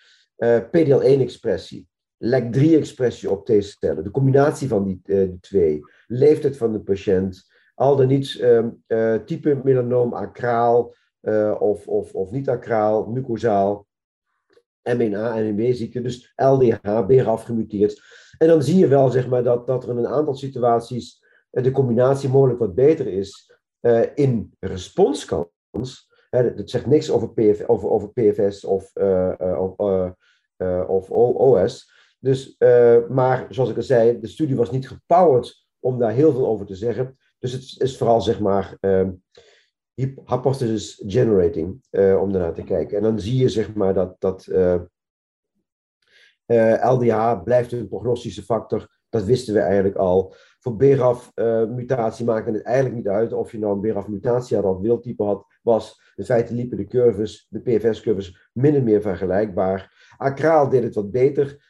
PDL1-expressie, 0.67 1.89
LEC3-expressie 2.19 3.31
op 3.31 3.45
T-cellen, 3.45 4.05
de 4.05 4.11
combinatie 4.11 4.69
van 4.69 4.85
die, 4.85 5.01
die, 5.03 5.41
twee, 5.41 5.81
leeftijd 6.07 6.57
van 6.57 6.73
de 6.73 6.81
patiënt, 6.81 7.49
al 7.75 7.97
dan 7.97 8.07
niet 8.07 8.39
ehm, 8.41 8.69
type 9.25 9.61
melanoom 9.65 10.13
acraal, 10.13 10.95
of, 11.59 11.89
of, 11.89 12.15
of 12.15 12.31
niet 12.31 12.49
acraal, 12.49 13.07
mucosaal, 13.07 13.87
MNA, 14.83 15.35
NMB-ziekte, 15.35 16.01
dus 16.01 16.33
LDH, 16.37 17.07
BRAF 17.07 17.43
gemuteerd. 17.43 18.03
En 18.39 18.49
dan 18.49 18.63
zie 18.63 18.79
je 18.79 18.89
wel 18.89 19.11
zeg 19.11 19.29
maar, 19.29 19.43
dat, 19.43 19.67
dat 19.67 19.83
er 19.83 19.91
in 19.91 19.97
een 19.97 20.07
aantal 20.07 20.35
situaties 20.35 21.25
de 21.51 21.71
combinatie 21.71 22.29
mogelijk 22.29 22.59
wat 22.59 22.75
beter 22.75 23.07
is 23.07 23.59
in 24.15 24.53
responskans. 24.59 26.09
Het 26.31 26.71
zegt 26.71 26.87
niks 26.87 27.11
over, 27.11 27.31
over, 27.67 27.91
over 27.91 28.09
PFS 28.09 28.65
of, 28.65 28.93
of, 29.57 29.79
of 30.87 31.11
OS. 31.11 31.93
Dus, 32.19 32.57
maar 33.09 33.47
zoals 33.49 33.71
ik 33.71 33.77
al 33.77 33.83
zei, 33.83 34.21
de 34.21 34.27
studie 34.27 34.57
was 34.57 34.71
niet 34.71 34.89
gepowered 34.89 35.67
om 35.79 35.99
daar 35.99 36.13
heel 36.13 36.33
veel 36.33 36.47
over 36.47 36.67
te 36.67 36.75
zeggen. 36.75 37.19
Dus 37.39 37.53
het 37.53 37.81
is 37.81 37.97
vooral 37.97 38.21
zeg 38.21 38.41
maar 38.41 38.77
um, 38.81 39.23
hypothesis 40.25 41.03
generating 41.07 41.83
uh, 41.91 42.21
om 42.21 42.33
daarnaar 42.33 42.55
te 42.55 42.63
kijken. 42.63 42.97
En 42.97 43.03
dan 43.03 43.21
zie 43.21 43.37
je 43.37 43.49
zeg 43.49 43.75
maar 43.75 43.95
dat, 43.95 44.17
dat 44.19 44.47
eh, 44.47 44.81
eh, 46.47 46.91
LDH 46.93 47.43
blijft 47.43 47.73
een 47.73 47.89
prognostische 47.89 48.43
factor. 48.43 48.99
Dat 49.09 49.25
wisten 49.25 49.55
we 49.55 49.61
eigenlijk 49.61 49.97
al. 49.97 50.35
Voor 50.61 50.77
BRAF-mutatie 50.77 52.25
maakte 52.25 52.51
het 52.51 52.63
eigenlijk 52.63 52.97
niet 52.97 53.09
uit 53.09 53.33
of 53.33 53.53
je 53.53 53.59
nou 53.59 53.75
een 53.75 53.81
BRAF-mutatie 53.81 54.57
had 54.57 54.67
of 54.67 54.81
wildtype 54.81 55.23
had. 55.23 55.47
Was 55.63 56.13
in 56.17 56.25
feite 56.25 56.55
liepen 56.55 56.77
de 56.77 56.87
curves, 56.87 57.47
de 57.51 57.61
PFS-curves, 57.61 58.51
min 58.53 58.77
of 58.77 58.83
meer 58.83 59.01
vergelijkbaar. 59.01 60.15
Acraal 60.17 60.69
deed 60.69 60.83
het 60.83 60.95
wat 60.95 61.11
beter. 61.11 61.69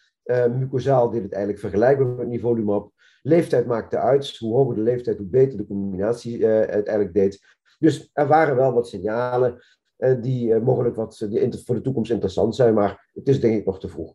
mucosaal 0.58 1.10
deed 1.10 1.22
het 1.22 1.32
eigenlijk 1.32 1.62
vergelijkbaar 1.62 2.06
met 2.06 2.28
nivolumab. 2.28 2.92
Leeftijd 3.22 3.66
maakte 3.66 3.98
uit. 3.98 4.36
Hoe 4.38 4.56
hoger 4.56 4.74
de 4.74 4.80
leeftijd, 4.80 5.18
hoe 5.18 5.26
beter 5.26 5.58
de 5.58 5.66
combinatie 5.66 6.38
uh, 6.38 6.46
uiteindelijk 6.46 7.14
deed. 7.14 7.58
Dus 7.78 8.10
er 8.12 8.26
waren 8.26 8.56
wel 8.56 8.72
wat 8.72 8.88
signalen 8.88 9.58
uh, 9.98 10.22
die 10.22 10.48
uh, 10.48 10.60
mogelijk 10.62 10.96
wat, 10.96 11.26
die 11.28 11.62
voor 11.64 11.74
de 11.74 11.80
toekomst 11.80 12.10
interessant 12.10 12.54
zijn, 12.54 12.74
maar 12.74 13.08
het 13.12 13.28
is 13.28 13.40
denk 13.40 13.58
ik 13.58 13.64
nog 13.64 13.80
te 13.80 13.88
vroeg. 13.88 14.14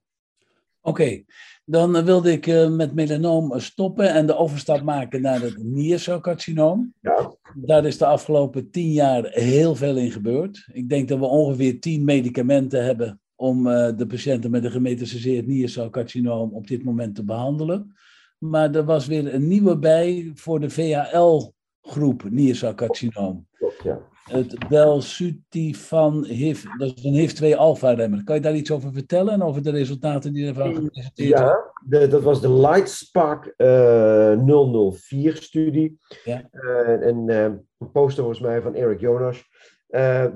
Oké, 0.86 1.24
dan 1.66 2.06
wilde 2.06 2.32
ik 2.32 2.70
met 2.70 2.94
melanoom 2.94 3.60
stoppen 3.60 4.14
en 4.14 4.26
de 4.26 4.38
overstap 4.38 4.82
maken 4.82 5.22
naar 5.22 5.42
het 5.42 5.64
niercelcarcinoom. 5.64 6.94
Ja. 7.02 7.36
Daar 7.56 7.86
is 7.86 7.98
de 7.98 8.06
afgelopen 8.06 8.72
tien 8.72 8.92
jaar 8.92 9.26
heel 9.30 9.76
veel 9.76 9.98
in 9.98 10.12
gebeurd. 10.12 10.68
Ik 10.74 10.90
denk 10.90 11.08
dat 11.08 11.20
we 11.20 11.26
ongeveer 11.26 11.80
tien 11.80 12.04
medicamenten 12.04 12.84
hebben 12.84 13.20
om 13.36 13.64
de 13.64 14.06
patiënten 14.08 14.52
met 14.52 14.64
een 14.64 14.72
gemetastaseerd 14.72 15.48
niercelcarcinoom 15.48 16.54
op 16.54 16.68
dit 16.68 16.84
moment 16.84 17.16
te 17.16 17.24
behandelen. 17.24 17.96
Maar 18.38 18.76
er 18.76 18.86
was 18.86 19.08
weer 19.08 19.34
een 19.34 19.48
nieuwe 19.48 19.78
bij 19.78 20.32
voor 20.34 20.60
de 20.60 20.70
VHL-groep 20.70 22.30
niercelcarcinoom. 22.30 23.48
Ja. 23.84 24.14
Het 24.32 24.68
Belsutifan 24.70 26.26
HIV, 26.26 26.64
dat 26.78 26.94
is 26.96 27.04
een 27.04 27.14
HIV-2-alpha-remmer. 27.14 28.24
Kan 28.24 28.36
je 28.36 28.42
daar 28.42 28.56
iets 28.56 28.72
over 28.72 28.94
vertellen 28.94 29.42
over 29.42 29.64
de 29.64 29.72
resultaten 29.72 30.34
die 30.34 30.48
ervan 30.48 30.76
gepresenteerd 30.76 31.40
Ja, 31.40 32.08
dat 32.08 32.22
was 32.22 32.42
de 32.42 32.52
Lightspark 32.52 33.54
uh, 33.58 34.32
eh, 34.32 34.40
004-studie. 34.40 36.00
Ja. 36.24 36.50
Uh, 36.52 37.08
en 37.08 37.30
uh, 37.30 37.44
een 37.78 37.92
poster 37.92 38.24
volgens 38.24 38.44
mij 38.44 38.62
van 38.62 38.76
Eric 38.76 39.00
Jonas. 39.00 39.44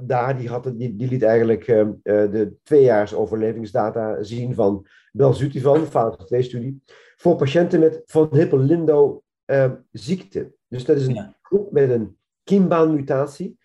daar, 0.02 0.38
die, 0.38 0.50
had, 0.50 0.64
die, 0.64 0.96
die 0.96 1.08
liet 1.08 1.24
eigenlijk 1.24 1.66
de 2.04 2.54
tweejaars 2.64 3.14
overlevingsdata 3.14 4.24
zien 4.24 4.54
van 4.54 4.86
Belzutifan, 5.12 5.86
fase 5.86 6.18
2-studie 6.36 6.82
voor 7.20 7.36
patiënten 7.36 7.80
met 7.80 8.02
Van 8.06 8.30
Hippel-Lindau 8.32 9.20
uh, 9.46 9.72
ziekte. 9.92 10.54
Dus 10.68 10.86
dat 10.86 10.98
is 10.98 11.08
een 11.08 11.36
groep 11.42 11.72
met 11.72 11.90
een 11.90 12.18
kiembaan-mutatie 12.44 13.58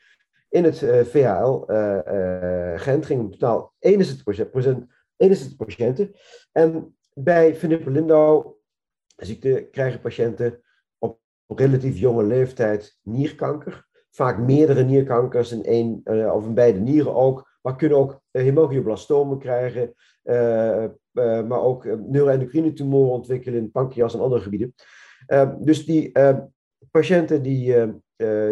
in 0.54 0.64
het 0.64 0.80
uh, 0.80 1.00
VHL-gen. 1.00 2.98
Uh, 2.98 3.06
ging 3.06 3.20
om 3.20 3.30
totaal 3.30 3.74
71, 3.78 4.46
71 5.16 5.56
patiënten. 5.56 6.12
En 6.52 6.96
bij 7.14 7.56
Van 7.56 7.68
Hippel-Lindau 7.68 8.54
ziekte 9.16 9.68
krijgen 9.70 10.00
patiënten 10.00 10.60
op 10.98 11.18
relatief 11.46 11.98
jonge 11.98 12.22
leeftijd 12.22 12.98
nierkanker. 13.02 13.86
Vaak 14.10 14.38
meerdere 14.38 14.84
nierkankers 14.84 15.52
in 15.52 15.64
één 15.64 16.02
of 16.34 16.44
in 16.44 16.54
beide 16.54 16.78
nieren 16.78 17.14
ook. 17.14 17.58
Maar 17.62 17.76
kunnen 17.76 17.98
ook 17.98 18.20
hemoglioblastomen 18.30 19.38
krijgen, 19.38 19.94
maar 21.48 21.60
ook 21.60 21.84
neuroendocrine 21.84 22.72
tumoren 22.72 23.12
ontwikkelen 23.12 23.60
in 23.60 23.70
pancreas 23.70 24.14
en 24.14 24.20
andere 24.20 24.42
gebieden. 24.42 24.74
Dus 25.58 25.84
die 25.84 26.12
patiënten 26.98 27.42
die, 27.42 27.74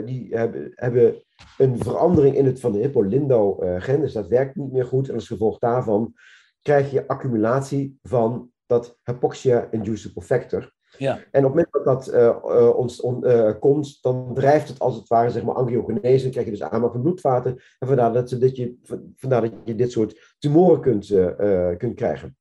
die 0.05 0.37
hebben, 0.37 0.73
hebben 0.75 1.15
een 1.59 1.79
verandering 1.79 2.37
in 2.37 2.47
het 2.47 2.61
van 2.61 2.73
de 2.73 2.79
Hippo-Lindau-gen, 2.79 4.01
dus 4.01 4.13
dat 4.13 4.29
werkt 4.29 4.57
niet 4.57 4.73
meer 4.73 4.85
goed. 4.85 5.09
En 5.09 5.15
als 5.15 5.27
gevolg 5.27 5.59
daarvan 5.59 6.15
krijg 6.63 6.91
je 6.91 7.09
accumulatie 7.09 7.99
van 8.03 8.51
dat 8.67 8.99
hypoxia-inducible 9.03 10.23
factor. 10.23 10.73
Ja. 10.99 11.19
En 11.31 11.45
op 11.45 11.55
het 11.57 11.69
moment 11.71 11.73
dat 11.73 11.85
dat 11.85 12.15
uh, 12.15 12.77
ons, 12.77 13.01
on, 13.01 13.27
uh, 13.27 13.53
komt, 13.59 13.99
dan 14.03 14.35
drijft 14.35 14.69
het 14.69 14.79
als 14.79 14.97
het 14.97 15.09
ware 15.09 15.31
zeg 15.31 15.43
maar, 15.43 15.55
angiogenese. 15.55 16.23
Dan 16.23 16.31
krijg 16.31 16.47
je 16.47 16.53
dus 16.53 16.63
aanmaak 16.63 16.93
van 16.93 17.03
bloedvaten. 17.03 17.57
En 17.79 17.87
vandaar 17.87 18.13
dat, 18.13 18.31
dat, 18.31 18.57
je, 18.57 18.77
vandaar 19.17 19.41
dat 19.41 19.53
je 19.65 19.75
dit 19.75 19.93
soort 19.93 20.35
tumoren 20.39 20.81
kunt, 20.81 21.09
uh, 21.09 21.77
kunt 21.77 21.95
krijgen. 21.95 22.37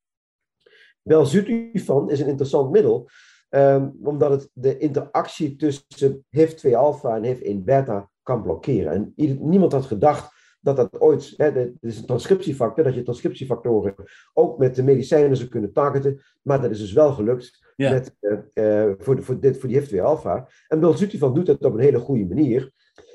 Belzutifan 1.01 2.09
is 2.09 2.19
een 2.19 2.27
interessant 2.27 2.71
middel, 2.71 3.09
um, 3.51 3.97
omdat 4.03 4.31
het 4.31 4.49
de 4.53 4.77
interactie 4.77 5.55
tussen 5.55 6.25
HIF2-alpha 6.37 7.21
en 7.21 7.35
HIF1-beta 7.35 8.09
kan 8.23 8.41
blokkeren. 8.41 8.91
En 8.91 9.13
niemand 9.39 9.71
had 9.71 9.85
gedacht 9.85 10.39
dat 10.59 10.75
dat 10.75 11.01
ooit, 11.01 11.33
hè, 11.37 11.53
dit 11.53 11.71
is 11.79 11.97
een 11.97 12.05
transcriptiefactor, 12.05 12.83
dat 12.83 12.93
je 12.93 13.03
transcriptiefactoren 13.03 13.95
ook 14.33 14.57
met 14.57 14.75
de 14.75 14.83
medicijnen 14.83 15.37
zou 15.37 15.49
kunnen 15.49 15.73
targeten, 15.73 16.21
maar 16.41 16.61
dat 16.61 16.71
is 16.71 16.79
dus 16.79 16.93
wel 16.93 17.11
gelukt 17.11 17.73
met, 17.75 18.15
uh, 18.19 18.37
uh, 18.53 18.93
voor, 18.97 19.15
de, 19.15 19.21
voor, 19.21 19.39
dit, 19.39 19.57
voor 19.57 19.69
die 19.69 19.81
HIF2-alpha. 19.81 20.47
En 20.67 20.79
belzutifan 20.79 21.33
doet 21.33 21.45
dat 21.45 21.65
op 21.65 21.73
een 21.73 21.79
hele 21.79 21.99
goede 21.99 22.25
manier. 22.25 22.71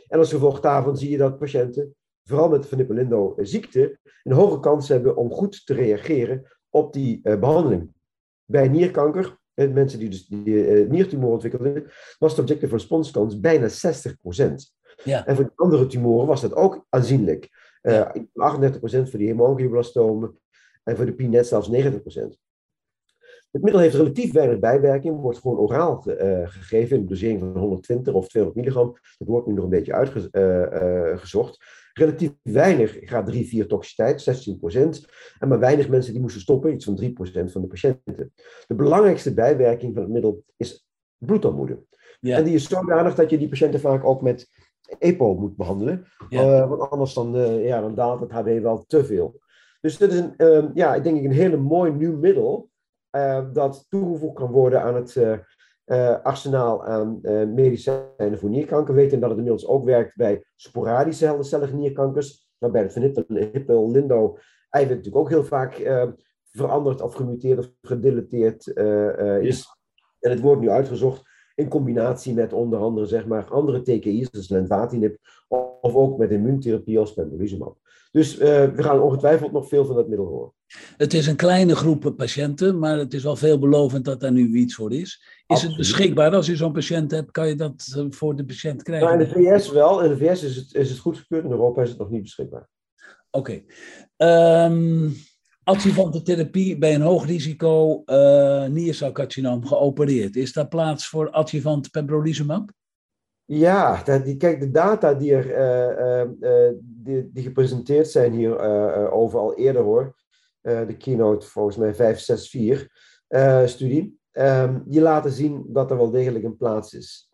En 0.09 0.19
als 0.19 0.31
gevolg 0.31 0.61
daarvan 0.61 0.97
zie 0.97 1.11
je 1.11 1.17
dat 1.17 1.39
patiënten, 1.39 1.95
vooral 2.25 2.49
met 2.49 2.67
Van 2.67 2.87
Lindo 2.89 3.35
ziekte, 3.37 3.99
een 4.23 4.33
hoge 4.33 4.61
kans 4.61 4.89
hebben 4.89 5.17
om 5.17 5.31
goed 5.31 5.67
te 5.67 5.75
reageren 5.75 6.57
op 6.71 6.93
die 6.93 7.21
uh, 7.23 7.39
behandeling. 7.39 7.93
Bij 8.45 8.69
nierkanker, 8.69 9.39
en 9.57 9.73
mensen 9.73 9.99
die 9.99 10.09
dus 10.09 10.27
die, 10.27 10.45
uh, 10.45 10.91
niertumor 10.91 11.31
ontwikkelden, 11.31 11.85
was 12.19 12.35
de 12.35 12.41
objective 12.41 12.75
response 12.75 13.13
kans 13.13 13.41
bijna 13.41 13.69
60%. 13.69 13.73
Ja. 15.05 15.27
En 15.27 15.37
voor 15.37 15.45
de 15.45 15.53
andere 15.55 15.87
tumoren 15.87 16.27
was 16.27 16.41
dat 16.41 16.55
ook 16.55 16.87
aanzienlijk. 16.89 17.49
Uh, 17.83 18.09
38% 18.15 18.19
voor 18.83 19.19
die 19.19 19.27
hemangioblastomen 19.27 20.39
en 20.83 20.97
voor 20.97 21.07
de 21.07 21.15
PNET 21.15 21.47
zelfs 21.47 21.71
90%. 21.71 21.73
Het 23.51 23.63
middel 23.63 23.81
heeft 23.81 23.95
relatief 23.95 24.33
weinig 24.33 24.59
bijwerking, 24.59 25.21
wordt 25.21 25.39
gewoon 25.39 25.59
oraal 25.59 26.05
uh, 26.07 26.49
gegeven 26.49 26.97
in 26.97 27.03
een 27.03 27.09
dosering 27.09 27.41
van 27.41 27.57
120 27.57 28.15
of 28.15 28.29
200 28.29 28.65
milligram. 28.65 28.93
Dat 29.19 29.29
wordt 29.29 29.47
nu 29.47 29.53
nog 29.53 29.65
een 29.65 29.71
beetje 29.71 29.93
uitgezocht. 29.93 31.65
Relatief 31.99 32.33
weinig 32.43 32.99
gaat 33.01 33.35
3-4 33.65 33.67
toxiciteit, 33.67 34.21
16%. 34.21 35.11
En 35.39 35.49
maar 35.49 35.59
weinig 35.59 35.89
mensen 35.89 36.13
die 36.13 36.23
moesten 36.23 36.41
stoppen, 36.41 36.73
iets 36.73 36.85
van 36.85 37.01
3% 37.03 37.53
van 37.53 37.61
de 37.63 37.67
patiënten. 37.67 38.33
De 38.67 38.75
belangrijkste 38.75 39.35
bijwerking 39.35 39.95
van 39.95 40.03
het 40.03 40.13
middel 40.13 40.45
is 40.57 40.87
bloedarmoede. 41.19 41.85
Ja. 42.21 42.37
En 42.37 42.45
die 42.45 42.55
is 42.55 42.69
zodanig 42.69 43.15
dat 43.15 43.31
je 43.31 43.39
die 43.39 43.49
patiënten 43.49 43.81
vaak 43.81 44.05
ook 44.05 44.23
met 44.23 44.49
EPO 44.99 45.35
moet 45.35 45.57
behandelen. 45.57 46.07
Ja. 46.29 46.63
Uh, 46.63 46.69
want 46.69 46.91
anders 46.91 47.15
dan, 47.15 47.37
uh, 47.37 47.67
ja, 47.67 47.81
dan 47.81 47.95
daalt 47.95 48.21
het 48.21 48.31
HB 48.31 48.61
wel 48.63 48.85
te 48.87 49.05
veel. 49.05 49.41
Dus 49.81 49.97
dit 49.97 50.13
is 50.13 50.19
een, 50.19 50.35
uh, 50.37 50.65
ja, 50.75 50.95
ik 50.95 51.03
denk 51.03 51.25
een 51.25 51.33
hele 51.33 51.57
mooi 51.57 51.93
nieuw 51.93 52.17
middel 52.17 52.71
dat 53.53 53.87
toegevoegd 53.89 54.35
kan 54.35 54.51
worden 54.51 54.83
aan 54.83 54.95
het 54.95 55.17
uh, 55.87 56.23
arsenaal 56.23 56.85
aan 56.85 57.19
uh, 57.23 57.47
medicijnen 57.47 58.39
voor 58.39 58.51
nierkanker. 58.51 58.95
We 58.95 59.01
weten 59.01 59.21
dat 59.21 59.29
het 59.29 59.39
inmiddels 59.39 59.67
ook 59.67 59.85
werkt 59.85 60.17
bij 60.17 60.45
sporadische 60.57 61.25
heldercellige 61.25 61.75
nierkankers. 61.75 62.49
Waarbij 62.59 62.83
het 62.83 62.93
van 62.93 63.37
Hippel-Lindo 63.37 64.39
eiwit 64.71 64.97
natuurlijk 64.97 65.25
ook 65.25 65.31
heel 65.31 65.45
vaak 65.45 65.79
uh, 65.79 66.05
veranderd 66.51 67.01
of 67.01 67.15
gemuteerd 67.15 67.59
of 67.59 67.71
gedilateerd 67.81 68.67
is. 69.41 69.77
En 70.21 70.31
het 70.31 70.41
wordt 70.41 70.61
nu 70.61 70.71
uitgezocht 70.71 71.23
in 71.55 71.69
combinatie 71.69 72.35
met 72.35 72.53
onder 72.53 72.79
andere 72.79 73.07
zeg 73.07 73.27
maar, 73.27 73.51
andere 73.51 73.83
TKI's, 73.83 74.31
dus 74.31 74.49
lenvatinib, 74.49 75.17
of 75.81 75.95
ook 75.95 76.19
met 76.19 76.31
immuuntherapie 76.31 76.99
als 76.99 77.15
pembrolizumab. 77.15 77.77
Dus 78.11 78.37
we 78.37 78.73
gaan 78.77 79.01
ongetwijfeld 79.01 79.53
nog 79.53 79.69
veel 79.69 79.85
van 79.85 79.97
dat 79.97 80.09
middel 80.09 80.27
horen. 80.27 80.53
Het 80.97 81.15
is 81.15 81.27
een 81.27 81.37
kleine 81.37 81.77
groep 81.77 82.13
patiënten, 82.17 82.79
maar 82.79 82.99
het 82.99 83.15
is 83.15 83.23
wel 83.23 83.37
veelbelovend 83.37 84.05
dat 84.05 84.21
daar 84.21 84.33
nu 84.33 84.57
iets 84.57 84.75
voor 84.75 84.93
is. 84.93 85.23
Is 85.47 85.63
het 85.63 85.77
beschikbaar 85.77 86.35
als 86.35 86.47
je 86.47 86.57
zo'n 86.57 86.73
patiënt 86.73 87.11
hebt? 87.11 87.31
Kan 87.31 87.49
je 87.49 87.55
dat 87.55 87.93
eh, 87.97 88.05
voor 88.11 88.37
de 88.37 88.45
patiënt 88.45 88.83
krijgen? 88.83 89.09
Nou, 89.09 89.21
in 89.21 89.29
de 89.29 89.59
VS 89.59 89.71
wel. 89.71 90.03
In 90.03 90.09
de 90.09 90.17
VS 90.17 90.43
is 90.43 90.57
het, 90.57 90.75
is 90.75 90.91
het 90.91 90.99
goedgekeurd. 90.99 91.45
In 91.45 91.51
Europa 91.51 91.83
is 91.83 91.89
het 91.89 91.99
nog 91.99 92.11
niet 92.11 92.23
beschikbaar. 92.23 92.69
Oké. 93.31 93.63
Okay. 94.17 94.65
Um, 94.67 95.15
ehm, 95.65 96.23
therapie 96.23 96.79
bij 96.79 96.95
een 96.95 97.01
hoog 97.01 97.27
risico 97.27 98.03
uh, 98.07 98.65
niercelcarcinoom 98.65 99.67
geopereerd. 99.67 100.37
Is 100.37 100.53
daar 100.53 100.69
plaats 100.69 101.09
voor 101.09 101.31
adjuvant 101.31 101.91
pembrolizumab? 101.91 102.71
Ja, 103.45 104.03
die, 104.25 104.37
kijk, 104.37 104.61
de 104.61 104.71
data 104.71 105.15
die 105.15 105.35
er, 105.35 105.47
uh, 106.41 106.71
die, 106.81 107.31
die 107.33 107.43
gepresenteerd 107.43 108.11
zijn 108.11 108.33
hier 108.33 108.59
over 109.11 109.39
al 109.39 109.55
eerder 109.55 109.83
hoor. 109.83 110.16
De 110.87 110.97
keynote 110.99 111.47
volgens 111.47 111.77
mij 111.77 111.95
564 111.95 113.69
studie. 113.69 114.19
Um, 114.33 114.83
die 114.87 115.01
laten 115.01 115.31
zien 115.31 115.65
dat 115.69 115.91
er 115.91 115.97
wel 115.97 116.11
degelijk 116.11 116.45
een 116.45 116.57
plaats 116.57 116.95
is. 116.95 117.29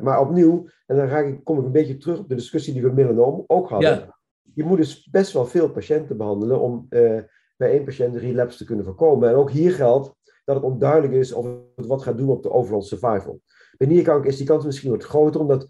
maar 0.00 0.20
opnieuw, 0.20 0.68
en 0.86 0.96
dan 0.96 1.08
ga 1.08 1.18
ik, 1.18 1.44
kom 1.44 1.58
ik 1.58 1.64
een 1.64 1.72
beetje 1.72 1.96
terug 1.96 2.18
op 2.18 2.28
de 2.28 2.34
discussie 2.34 2.72
die 2.72 2.82
we 2.82 2.92
melanoom 2.92 3.44
ook 3.46 3.68
hadden. 3.68 3.90
Ja. 3.90 4.18
Je 4.54 4.64
moet 4.64 4.76
dus 4.76 5.08
best 5.10 5.32
wel 5.32 5.46
veel 5.46 5.70
patiënten 5.70 6.16
behandelen 6.16 6.60
om 6.60 6.86
bij 7.56 7.70
één 7.70 7.84
patiënt 7.84 8.16
relapse 8.16 8.58
te 8.58 8.64
kunnen 8.64 8.84
voorkomen. 8.84 9.28
En 9.28 9.34
ook 9.34 9.50
hier 9.50 9.72
geldt 9.72 10.14
dat 10.44 10.56
het 10.56 10.64
onduidelijk 10.64 11.12
is 11.12 11.32
of 11.32 11.46
het 11.76 11.86
wat 11.86 12.02
gaat 12.02 12.18
doen 12.18 12.28
op 12.28 12.42
de 12.42 12.50
overall 12.50 12.82
survival. 12.82 13.40
Bij 13.76 13.86
nierkanker 13.86 14.30
is 14.30 14.36
die 14.36 14.46
kans 14.46 14.64
misschien 14.64 14.90
wat 14.90 15.04
groter, 15.04 15.40
omdat 15.40 15.62
uh, 15.62 15.68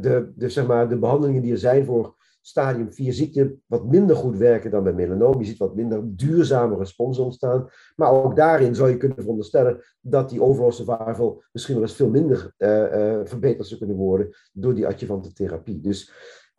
de, 0.00 0.32
de, 0.36 0.48
zeg 0.48 0.66
maar, 0.66 0.88
de 0.88 0.98
behandelingen 0.98 1.42
die 1.42 1.52
er 1.52 1.58
zijn 1.58 1.84
voor 1.84 2.16
stadium 2.48 2.92
4 2.92 3.12
ziekte 3.12 3.54
wat 3.66 3.86
minder 3.86 4.16
goed 4.16 4.36
werken 4.36 4.70
dan 4.70 4.82
bij 4.82 4.92
melanoom. 4.92 5.38
Je 5.38 5.44
ziet 5.44 5.58
wat 5.58 5.74
minder 5.74 6.16
duurzame 6.16 6.76
respons 6.76 7.18
ontstaan. 7.18 7.68
Maar 7.96 8.10
ook 8.10 8.36
daarin 8.36 8.74
zou 8.74 8.88
je 8.88 8.96
kunnen 8.96 9.18
veronderstellen 9.18 9.80
dat 10.00 10.30
die 10.30 10.42
overall 10.42 10.70
survival 10.70 11.42
misschien 11.52 11.74
wel 11.74 11.82
eens 11.84 11.94
veel 11.94 12.10
minder 12.10 12.54
uh, 12.58 12.68
uh, 12.68 13.20
verbeterd 13.24 13.66
zou 13.66 13.78
kunnen 13.78 13.96
worden 13.96 14.28
door 14.52 14.74
die 14.74 14.86
adjuvante 14.86 15.32
therapie. 15.32 15.80
Dus 15.80 16.12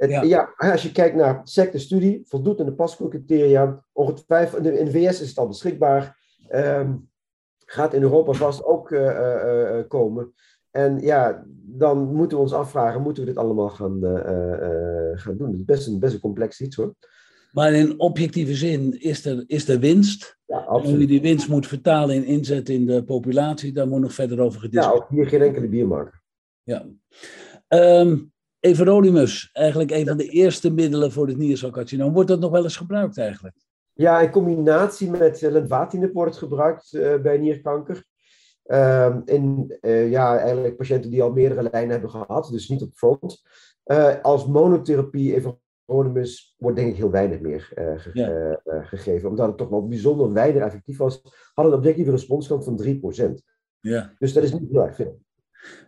ja. 0.07 0.53
als 0.57 0.83
je 0.83 0.91
kijkt 0.91 1.15
naar 1.15 1.41
secte-studie, 1.43 2.21
voldoet 2.25 2.59
aan 2.59 2.65
de 2.65 2.73
pasco-criteria. 2.73 3.83
Ongetwijfeld, 3.91 4.65
in 4.65 4.85
de 4.85 4.91
VS 4.91 5.21
is 5.21 5.29
het 5.29 5.37
al 5.37 5.47
beschikbaar. 5.47 6.17
Um, 6.51 7.09
gaat 7.65 7.93
in 7.93 8.01
Europa 8.01 8.31
vast 8.31 8.63
ook 8.63 8.91
uh, 8.91 9.79
komen. 9.87 10.33
En 10.71 10.99
ja, 10.99 11.43
dan 11.61 12.13
moeten 12.13 12.37
we 12.37 12.43
ons 12.43 12.53
afvragen, 12.53 13.01
moeten 13.01 13.23
we 13.23 13.29
dit 13.29 13.39
allemaal 13.39 13.69
gaan, 13.69 13.99
gaan 15.17 15.37
doen? 15.37 15.49
Het 15.51 15.59
is 15.59 15.65
best 15.65 15.87
een, 15.87 15.99
best 15.99 16.13
een 16.13 16.19
complex 16.19 16.61
iets 16.61 16.75
hoor. 16.75 16.95
Maar 17.51 17.73
in 17.73 17.99
objectieve 17.99 18.55
zin 18.55 18.99
is 19.01 19.25
er, 19.25 19.43
is 19.47 19.67
er 19.67 19.79
winst. 19.79 20.37
Ja, 20.45 20.57
absoluut. 20.57 20.85
En 20.85 20.91
hoe 20.91 20.99
je 20.99 21.07
die 21.07 21.21
winst 21.21 21.49
moet 21.49 21.67
vertalen 21.67 22.15
in 22.15 22.25
inzet 22.25 22.69
in 22.69 22.85
de 22.85 23.03
populatie, 23.03 23.73
daar 23.73 23.87
moet 23.87 24.01
nog 24.01 24.13
verder 24.13 24.39
over 24.39 24.59
gediscussieerd 24.59 25.09
worden. 25.09 25.17
Ja, 25.17 25.25
ook 25.25 25.29
hier 25.29 25.39
geen 25.39 25.47
enkele 25.47 25.67
biermarkt. 25.67 26.17
Ja. 26.63 26.85
Um, 27.67 28.31
Everolimus, 28.59 29.49
eigenlijk 29.53 29.91
een 29.91 30.07
van 30.07 30.17
de 30.17 30.27
eerste 30.27 30.71
middelen 30.71 31.11
voor 31.11 31.27
het 31.27 31.37
niercelcarcinoom. 31.37 32.13
Wordt 32.13 32.29
dat 32.29 32.39
nog 32.39 32.51
wel 32.51 32.63
eens 32.63 32.77
gebruikt 32.77 33.17
eigenlijk? 33.17 33.55
Ja, 33.93 34.19
in 34.19 34.31
combinatie 34.31 35.09
met 35.09 35.41
lenvatinib 35.41 36.13
wordt 36.13 36.31
het 36.31 36.39
gebruikt 36.39 36.93
uh, 36.93 37.21
bij 37.21 37.37
nierkanker. 37.37 38.03
Uh, 38.65 39.15
in 39.25 39.77
uh, 39.81 40.09
ja, 40.09 40.37
eigenlijk 40.37 40.77
patiënten 40.77 41.11
die 41.11 41.21
al 41.21 41.31
meerdere 41.31 41.69
lijnen 41.71 41.91
hebben 41.91 42.09
gehad, 42.09 42.49
dus 42.51 42.69
niet 42.69 42.81
op 42.81 42.91
front. 42.93 43.41
Uh, 43.91 44.21
als 44.21 44.45
monotherapie 44.45 45.35
everolimus 45.35 46.55
wordt 46.57 46.77
denk 46.77 46.89
ik 46.89 46.95
heel 46.95 47.11
weinig 47.11 47.39
meer 47.39 47.71
ge 47.97 48.09
ja. 48.13 48.59
gegeven, 48.83 49.29
omdat 49.29 49.47
het 49.47 49.57
toch 49.57 49.69
wel 49.69 49.87
bijzonder 49.87 50.33
weinig 50.33 50.63
effectief 50.63 50.97
was. 50.97 51.21
Had 51.53 51.65
een 51.65 51.73
objectieve 51.73 52.11
responskant 52.11 52.63
van 52.63 52.83
3%. 52.83 53.31
Ja. 53.79 54.13
Dus 54.19 54.33
dat 54.33 54.43
is 54.43 54.53
niet 54.53 54.71
heel 54.71 54.85
erg 54.85 54.95
veel. 54.95 55.19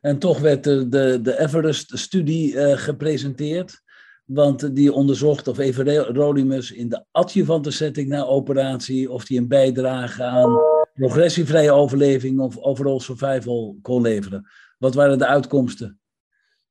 En 0.02 0.20
toch 0.20 0.40
werd 0.40 0.64
de, 0.64 0.88
de, 0.88 1.20
de 1.22 1.40
Everest-studie 1.40 2.78
gepresenteerd. 2.78 3.82
Want 4.26 4.76
die 4.76 4.94
onderzocht 4.94 5.48
of 5.48 5.58
everolimus 5.58 6.72
in 6.72 6.90
de 6.90 7.06
adjuvante 7.12 7.72
setting 7.72 8.08
na 8.08 8.24
operatie... 8.24 9.12
of 9.12 9.26
die 9.26 9.40
een 9.40 9.48
bijdrage 9.48 10.24
aan 10.24 10.60
progressievrije 10.94 11.72
overleving 11.72 12.40
of 12.40 12.58
overall 12.58 13.00
survival 13.00 13.78
kon 13.82 14.02
leveren. 14.02 14.48
Wat 14.78 14.94
waren 14.94 15.18
de 15.18 15.28
uitkomsten? 15.28 16.01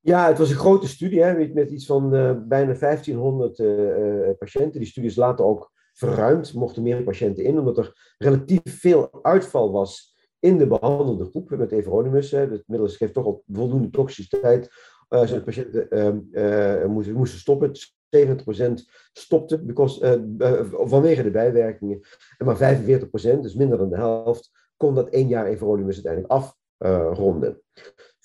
Ja, 0.03 0.27
het 0.27 0.39
was 0.39 0.51
een 0.51 0.57
grote 0.57 0.89
studie 0.89 1.23
hè, 1.23 1.49
met 1.49 1.71
iets 1.71 1.87
van 1.87 2.15
uh, 2.15 2.33
bijna 2.49 2.75
1500 2.75 3.59
uh, 3.59 3.69
uh, 3.69 4.31
patiënten. 4.39 4.81
Die 4.81 4.89
studie 4.89 5.11
is 5.11 5.17
later 5.17 5.45
ook 5.45 5.73
verruimd, 5.93 6.55
mochten 6.55 6.83
meer 6.83 7.03
patiënten 7.03 7.45
in, 7.45 7.59
omdat 7.59 7.79
er 7.79 8.15
relatief 8.19 8.61
veel 8.65 9.19
uitval 9.23 9.73
was 9.73 10.17
in 10.39 10.59
de 10.59 10.67
behandelde 10.67 11.25
groep 11.25 11.51
met 11.51 11.73
everonimus. 11.73 12.31
Het 12.31 12.63
middel 12.67 12.89
geeft 12.89 13.13
toch 13.13 13.25
al 13.25 13.43
voldoende 13.47 13.91
toxiciteit. 13.91 14.69
Uh, 15.09 15.43
patiënten 15.45 16.29
uh, 16.31 16.87
moesten, 16.87 17.15
moesten 17.15 17.39
stoppen. 17.39 17.73
70% 18.17 18.73
stopte 19.13 19.65
because, 19.65 20.25
vanwege 20.71 21.23
de 21.23 21.31
bijwerkingen. 21.31 22.01
En 22.39 22.47
maar 22.47 22.77
45%, 22.79 23.01
dus 23.11 23.55
minder 23.55 23.79
dan 23.79 23.89
de 23.89 23.97
helft, 23.97 24.51
kon 24.77 24.95
dat 24.95 25.09
één 25.09 25.29
jaar 25.29 25.47
everonimus 25.47 26.05
uiteindelijk 26.05 26.33
afronden. 26.79 27.61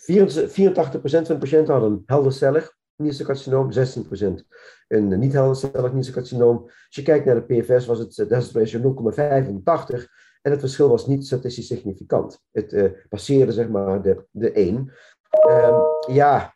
84% 0.06 1.26
van 1.26 1.36
de 1.36 1.38
patiënten 1.38 1.74
hadden 1.74 1.92
een 1.92 2.04
heldercellig 2.06 2.76
nierselcarcinoom, 2.96 3.72
16% 3.74 4.46
een 4.88 5.20
niet 5.20 5.34
heldercellig 5.34 5.94
nierselcarcinoom. 5.94 6.64
Als 6.64 6.86
je 6.90 7.02
kijkt 7.02 7.26
naar 7.26 7.48
de 7.48 7.62
PFS 7.62 7.86
was 7.86 8.00
het 8.00 8.30
hazard 8.30 8.56
ratio 8.56 8.96
0,85 10.00 10.06
en 10.42 10.52
het 10.52 10.60
verschil 10.60 10.90
was 10.90 11.08
niet 11.08 11.26
statistisch 11.26 11.68
significant. 11.68 12.42
Het 12.52 12.74
uh, 12.74 12.92
passeerde 13.10 13.52
zeg 13.52 13.70
maar 13.70 14.02
de, 14.02 14.26
de 14.32 14.52
1. 14.52 14.92
Ehm, 15.30 15.80
ja, 16.12 16.56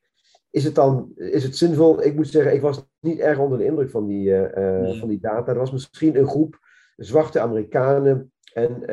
is 0.49 0.63
het 0.63 0.75
dan 0.75 1.11
is 1.15 1.43
het 1.43 1.57
zinvol? 1.57 2.03
Ik 2.03 2.15
moet 2.15 2.27
zeggen, 2.27 2.53
ik 2.53 2.61
was 2.61 2.85
niet 2.99 3.19
erg 3.19 3.39
onder 3.39 3.57
de 3.57 3.65
indruk 3.65 3.89
van 3.89 4.07
die, 4.07 4.29
uh, 4.29 4.99
van 4.99 5.09
die 5.09 5.19
data. 5.19 5.51
Er 5.51 5.57
was 5.57 5.71
misschien 5.71 6.17
een 6.17 6.27
groep 6.27 6.59
zwarte 6.95 7.39
Amerikanen 7.39 8.31
en 8.53 8.83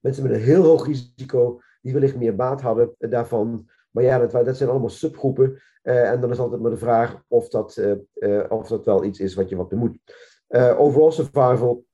mensen 0.00 0.22
met 0.22 0.32
een 0.32 0.40
heel 0.40 0.62
hoog 0.62 0.86
risico 0.86 1.60
die 1.80 1.92
wellicht 1.92 2.16
meer 2.16 2.36
baat 2.36 2.60
hadden 2.60 2.94
daarvan. 2.98 3.68
Maar 3.94 4.04
ja, 4.04 4.18
dat, 4.18 4.44
dat 4.44 4.56
zijn 4.56 4.70
allemaal 4.70 4.88
subgroepen. 4.88 5.62
en 5.82 6.20
dan 6.20 6.30
is 6.30 6.38
altijd 6.38 6.60
maar 6.60 6.70
de 6.70 6.76
vraag 6.76 7.22
of 7.28 7.48
dat, 7.48 7.80
of 8.48 8.68
dat 8.68 8.84
wel 8.84 9.04
iets 9.04 9.20
is 9.20 9.34
wat 9.34 9.48
je 9.48 9.56
wat 9.56 9.72
moet. 9.72 9.98
overall 10.76 11.10
survival 11.10 11.84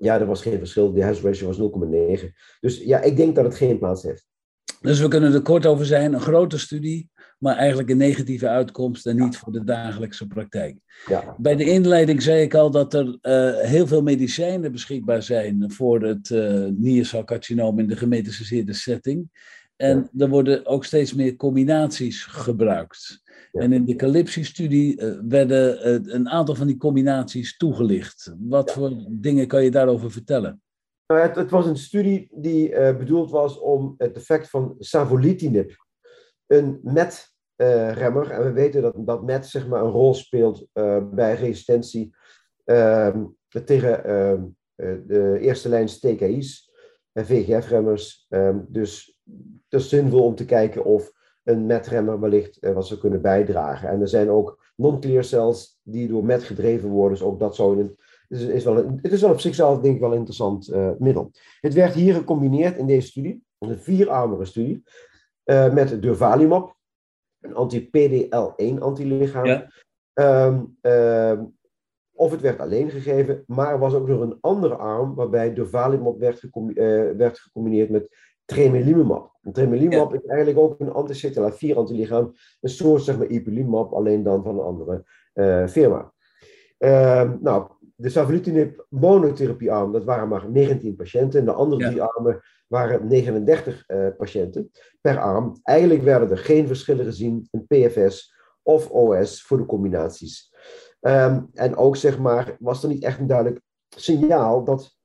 ja, 0.00 0.20
er 0.20 0.26
was 0.26 0.42
geen 0.42 0.58
verschil. 0.58 0.92
De 0.92 1.04
hazard 1.04 1.24
ratio 1.24 1.46
was 1.46 2.18
0,9. 2.20 2.26
Dus 2.60 2.78
ja, 2.78 3.00
ik 3.00 3.16
denk 3.16 3.34
dat 3.34 3.44
het 3.44 3.54
geen 3.54 3.78
plaats 3.78 4.02
heeft. 4.02 4.28
Dus 4.80 5.00
we 5.00 5.08
kunnen 5.08 5.34
er 5.34 5.42
kort 5.42 5.66
over 5.66 5.86
zijn. 5.86 6.12
Een 6.12 6.20
grote 6.20 6.58
studie, 6.58 7.10
maar 7.38 7.56
eigenlijk 7.56 7.90
een 7.90 7.96
negatieve 7.96 8.48
uitkomst 8.48 9.06
en 9.06 9.16
niet 9.16 9.36
voor 9.36 9.52
de 9.52 9.64
dagelijkse 9.64 10.26
praktijk. 10.26 10.76
Ja. 11.06 11.34
Bij 11.38 11.56
de 11.56 11.64
inleiding 11.64 12.22
zei 12.22 12.42
ik 12.42 12.54
al 12.54 12.70
dat 12.70 12.94
er 12.94 13.18
uh, 13.22 13.58
heel 13.58 13.86
veel 13.86 14.02
medicijnen 14.02 14.72
beschikbaar 14.72 15.22
zijn 15.22 15.72
voor 15.72 16.02
het 16.02 16.30
uh, 16.30 16.66
niercelcarcinoom 16.72 17.78
in 17.78 17.86
de 17.86 17.96
gemetastaseerde 17.96 18.72
setting. 18.72 19.30
En 19.80 20.10
er 20.18 20.28
worden 20.28 20.66
ook 20.66 20.84
steeds 20.84 21.14
meer 21.14 21.36
combinaties 21.36 22.24
gebruikt. 22.24 23.22
En 23.52 23.72
in 23.72 23.84
de 23.84 23.96
Calypsi-studie 23.96 25.00
uh, 25.00 25.18
werden 25.28 25.88
uh, 25.88 26.14
een 26.14 26.28
aantal 26.28 26.54
van 26.54 26.66
die 26.66 26.76
combinaties 26.76 27.56
toegelicht. 27.56 28.34
Wat 28.38 28.72
voor 28.72 28.92
dingen 29.08 29.46
kan 29.46 29.64
je 29.64 29.70
daarover 29.70 30.10
vertellen? 30.10 30.62
Nou, 31.06 31.20
het, 31.20 31.36
het 31.36 31.50
was 31.50 31.66
een 31.66 31.76
studie 31.76 32.28
die 32.34 32.70
uh, 32.70 32.96
bedoeld 32.96 33.30
was 33.30 33.58
om 33.58 33.94
het 33.98 34.16
effect 34.16 34.50
van 34.50 34.74
savolitinib, 34.78 35.76
een 36.46 36.80
MET-remmer, 36.82 38.30
en 38.30 38.44
we 38.44 38.52
weten 38.52 38.82
dat, 38.82 38.94
dat 38.96 39.22
MET 39.22 39.46
zeg 39.46 39.68
maar, 39.68 39.82
een 39.82 39.90
rol 39.90 40.14
speelt 40.14 40.66
bij 41.12 41.34
resistentie 41.34 42.14
ehm, 42.64 43.24
tegen 43.64 44.04
ehm, 44.04 44.42
de 45.06 45.38
eerste 45.40 45.68
lijn 45.68 45.86
TKI's 45.86 46.70
en 47.12 47.26
VGF-remmers. 47.26 48.26
Ehm, 48.28 48.58
dus 48.68 49.18
het 49.68 49.80
is 49.80 49.88
zinvol 49.88 50.24
om 50.24 50.34
te 50.34 50.44
kijken 50.44 50.84
of 50.84 51.12
een 51.44 51.66
MET-remmer 51.66 52.20
wellicht 52.20 52.58
uh, 52.60 52.72
wat 52.72 52.86
zou 52.86 53.00
kunnen 53.00 53.22
bijdragen. 53.22 53.88
En 53.88 54.00
er 54.00 54.08
zijn 54.08 54.30
ook 54.30 54.72
non-clear 54.76 55.24
cells 55.24 55.78
die 55.82 56.08
door 56.08 56.24
MET 56.24 56.42
gedreven 56.42 56.88
worden, 56.88 57.18
dus 57.18 57.26
ook 57.26 57.38
dat 57.38 57.54
zou 57.54 57.80
een, 57.80 57.96
het 58.28 58.40
is, 58.40 58.44
is 58.44 58.64
wel 58.64 58.78
een, 58.78 58.98
het 59.02 59.12
is 59.12 59.20
wel 59.20 59.30
op 59.30 59.40
zichzelf 59.40 59.80
denk 59.80 59.94
ik 59.94 60.00
wel 60.00 60.10
een 60.10 60.16
interessant 60.16 60.68
uh, 60.72 60.90
middel. 60.98 61.30
Het 61.60 61.74
werd 61.74 61.94
hier 61.94 62.14
gecombineerd 62.14 62.76
in 62.76 62.86
deze 62.86 63.06
studie, 63.06 63.44
een 63.58 63.78
vierarmige 63.78 64.44
studie, 64.44 64.82
uh, 65.44 65.72
met 65.72 66.02
durvalumab, 66.02 66.76
een 67.40 67.54
anti-PDL1 67.54 68.78
antilichaam. 68.78 69.46
Ja. 69.46 69.68
Um, 70.14 70.78
um, 70.80 71.58
of 72.12 72.30
het 72.30 72.40
werd 72.40 72.60
alleen 72.60 72.90
gegeven, 72.90 73.44
maar 73.46 73.72
er 73.72 73.78
was 73.78 73.94
ook 73.94 74.08
nog 74.08 74.20
een 74.20 74.38
andere 74.40 74.74
arm 74.74 75.14
waarbij 75.14 75.54
durvalumab 75.54 76.18
werd, 76.18 76.48
werd 77.16 77.38
gecombineerd 77.38 77.90
met 77.90 78.08
tremelimumab. 78.50 79.30
tremelimumab 79.52 80.14
is 80.14 80.26
eigenlijk 80.26 80.58
ook 80.58 80.80
een 80.80 80.92
anti-CTLA-4 80.92 81.76
antilichaam. 81.76 82.32
Een 82.60 82.70
soort 82.70 83.02
zeg 83.02 83.18
maar 83.18 83.26
ipilimumab, 83.26 83.92
alleen 83.92 84.22
dan 84.22 84.42
van 84.42 84.58
een 84.58 84.64
andere 84.64 85.04
uh, 85.34 85.66
firma. 85.66 86.12
Uh, 86.78 87.32
nou, 87.40 87.70
de 87.96 88.08
savolitinib 88.08 88.86
monotherapiearm, 88.88 89.92
dat 89.92 90.04
waren 90.04 90.28
maar 90.28 90.50
19 90.50 90.96
patiënten. 90.96 91.40
En 91.40 91.46
de 91.46 91.52
andere 91.52 91.88
drie 91.88 92.02
armen 92.02 92.42
waren 92.66 93.06
39 93.06 93.84
uh, 93.86 94.06
eh, 94.06 94.16
patiënten 94.16 94.70
per 95.00 95.18
arm. 95.18 95.56
Eigenlijk 95.62 96.02
werden 96.02 96.30
er 96.30 96.38
geen 96.38 96.66
verschillen 96.66 97.04
gezien 97.04 97.48
in 97.50 97.66
PFS 97.66 98.34
of 98.62 98.90
OS 98.90 99.42
voor 99.42 99.56
de 99.58 99.66
combinaties. 99.66 100.54
Um, 101.00 101.50
en 101.54 101.76
ook 101.76 101.96
zeg 101.96 102.18
maar, 102.18 102.56
was 102.58 102.82
er 102.82 102.88
niet 102.88 103.02
echt 103.02 103.18
een 103.18 103.26
duidelijk 103.26 103.60
signaal 103.96 104.64
dat 104.64 104.96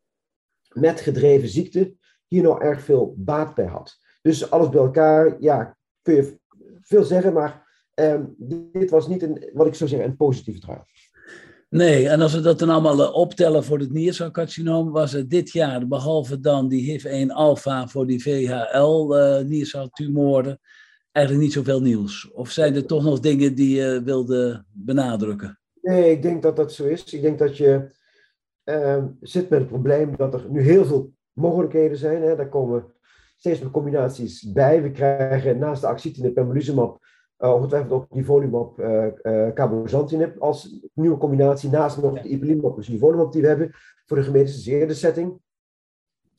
met 0.74 1.02
gedreven 1.02 1.50
ziekte 1.50 1.96
hier 2.36 2.43
nou 2.43 2.62
erg 2.62 2.82
veel 2.82 3.13
baat 3.17 3.56
bij 3.56 3.65
had. 3.65 3.98
Dus 4.21 4.50
alles 4.50 4.69
bij 4.69 4.82
elkaar, 4.82 5.36
ja, 5.39 5.78
kun 6.02 6.15
je 6.15 6.39
veel 6.82 7.04
zeggen, 7.04 7.34
maar 7.34 7.67
um, 7.93 8.36
dit 8.71 8.89
was 8.89 9.08
niet 9.08 9.24
een, 9.24 9.50
wat 9.54 9.67
ik 9.67 9.76
zou 9.76 9.89
zeggen, 9.89 10.10
een 10.10 10.15
positieve 10.15 10.60
draad. 10.60 10.86
Nee, 11.69 12.10
en 12.10 12.21
als 12.21 12.34
we 12.34 12.41
dat 12.41 12.60
dan 12.60 12.69
allemaal 12.69 13.04
eh, 13.04 13.15
optellen 13.15 13.63
voor 13.63 13.80
het 13.80 13.91
niercelcarcinoom, 13.91 14.91
was 14.91 15.12
het 15.12 15.30
dit 15.30 15.52
jaar, 15.52 15.88
behalve 15.88 16.39
dan 16.39 16.67
die 16.67 16.91
HIV-1-alpha 16.91 17.88
voor 17.88 18.08
die 18.08 18.21
VHL-nierceltumoren, 18.21 20.52
uh, 20.52 20.58
eigenlijk 21.12 21.45
niet 21.45 21.54
zoveel 21.54 21.82
nieuws. 21.82 22.32
Of 22.32 22.50
zijn 22.50 22.76
er 22.76 22.86
toch 22.86 23.04
nog 23.04 23.19
dingen 23.19 23.56
die 23.56 23.76
je 23.76 24.02
wilde 24.04 24.65
benadrukken? 24.71 25.60
Nee, 25.82 26.12
ik 26.12 26.21
denk 26.21 26.41
dat 26.41 26.56
dat 26.56 26.74
zo 26.74 26.86
is. 26.86 27.04
Ik 27.04 27.21
denk 27.21 27.39
dat 27.39 27.58
je 27.58 27.93
uh, 28.65 29.04
zit 29.21 29.50
met 29.50 29.60
het 29.60 29.67
probleem 29.67 30.15
dat 30.15 30.34
er 30.34 30.45
nu 30.50 30.62
heel 30.62 30.86
veel 30.86 31.13
mogelijkheden 31.36 31.98
zijn. 31.98 32.21
Hè. 32.21 32.36
Daar 32.36 32.50
komen 32.50 32.86
steeds 33.38 33.62
meer 33.62 33.71
combinaties 33.71 34.52
bij. 34.52 34.82
We 34.82 34.91
krijgen 34.91 35.58
naast 35.58 35.82
de 35.82 35.88
axitinib 35.88 36.34
pembrolizumab 36.34 37.00
uh, 37.39 37.54
ongetwijfeld 37.54 37.91
ook 37.91 38.13
nivolumab 38.13 38.80
uh, 38.80 39.06
uh, 39.21 39.54
cabozantinib 39.54 40.39
als 40.39 40.88
nieuwe 40.93 41.17
combinatie. 41.17 41.69
Naast 41.69 42.02
nog 42.02 42.21
de 42.21 42.30
ipilimumab, 42.30 42.76
dus 42.76 42.88
nivolumab 42.88 43.32
die 43.32 43.41
we 43.41 43.48
hebben 43.48 43.71
voor 44.06 44.17
de 44.17 44.24
gemediceerde 44.24 44.93
setting. 44.93 45.39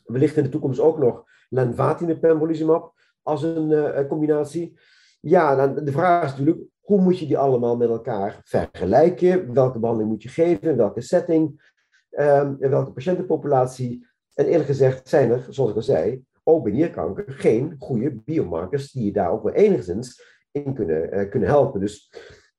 Wellicht 0.05 0.37
in 0.37 0.43
de 0.43 0.49
toekomst 0.49 0.81
ook 0.81 0.99
nog 0.99 1.25
lenvatinib 1.49 2.21
pembrolizumab 2.21 2.95
als 3.23 3.43
een 3.43 4.07
combinatie. 4.09 4.79
Ja, 5.21 5.55
dan 5.55 5.85
de 5.85 5.93
vraag 5.93 6.25
is 6.25 6.31
natuurlijk, 6.31 6.67
hoe 6.81 7.01
moet 7.01 7.19
je 7.19 7.27
die 7.27 7.39
allemaal 7.39 7.77
met 7.77 7.89
elkaar 7.89 8.41
vergelijken? 8.45 9.53
Welke 9.55 9.79
behandeling 9.79 10.13
moet 10.13 10.23
je 10.23 10.29
geven? 10.29 10.71
In 10.71 10.77
welke 10.77 11.01
setting? 11.01 11.75
Um, 12.11 12.57
welke 12.59 12.93
patiëntenpopulatie? 12.93 14.07
En 14.37 14.47
eerlijk 14.47 14.67
gezegd 14.67 15.09
zijn 15.09 15.31
er, 15.31 15.47
zoals 15.49 15.71
ik 15.71 15.77
al 15.77 15.83
zei, 15.83 16.25
ook 16.45 16.71
nierkanker 16.71 17.25
geen 17.27 17.77
goede 17.79 18.15
biomarkers 18.25 18.93
die 18.93 19.05
je 19.05 19.13
daar 19.13 19.31
ook 19.31 19.43
wel 19.43 19.53
enigszins 19.53 20.23
in 20.51 20.75
kunnen, 20.75 21.15
uh, 21.15 21.31
kunnen 21.31 21.49
helpen. 21.49 21.81
Dus 21.81 22.13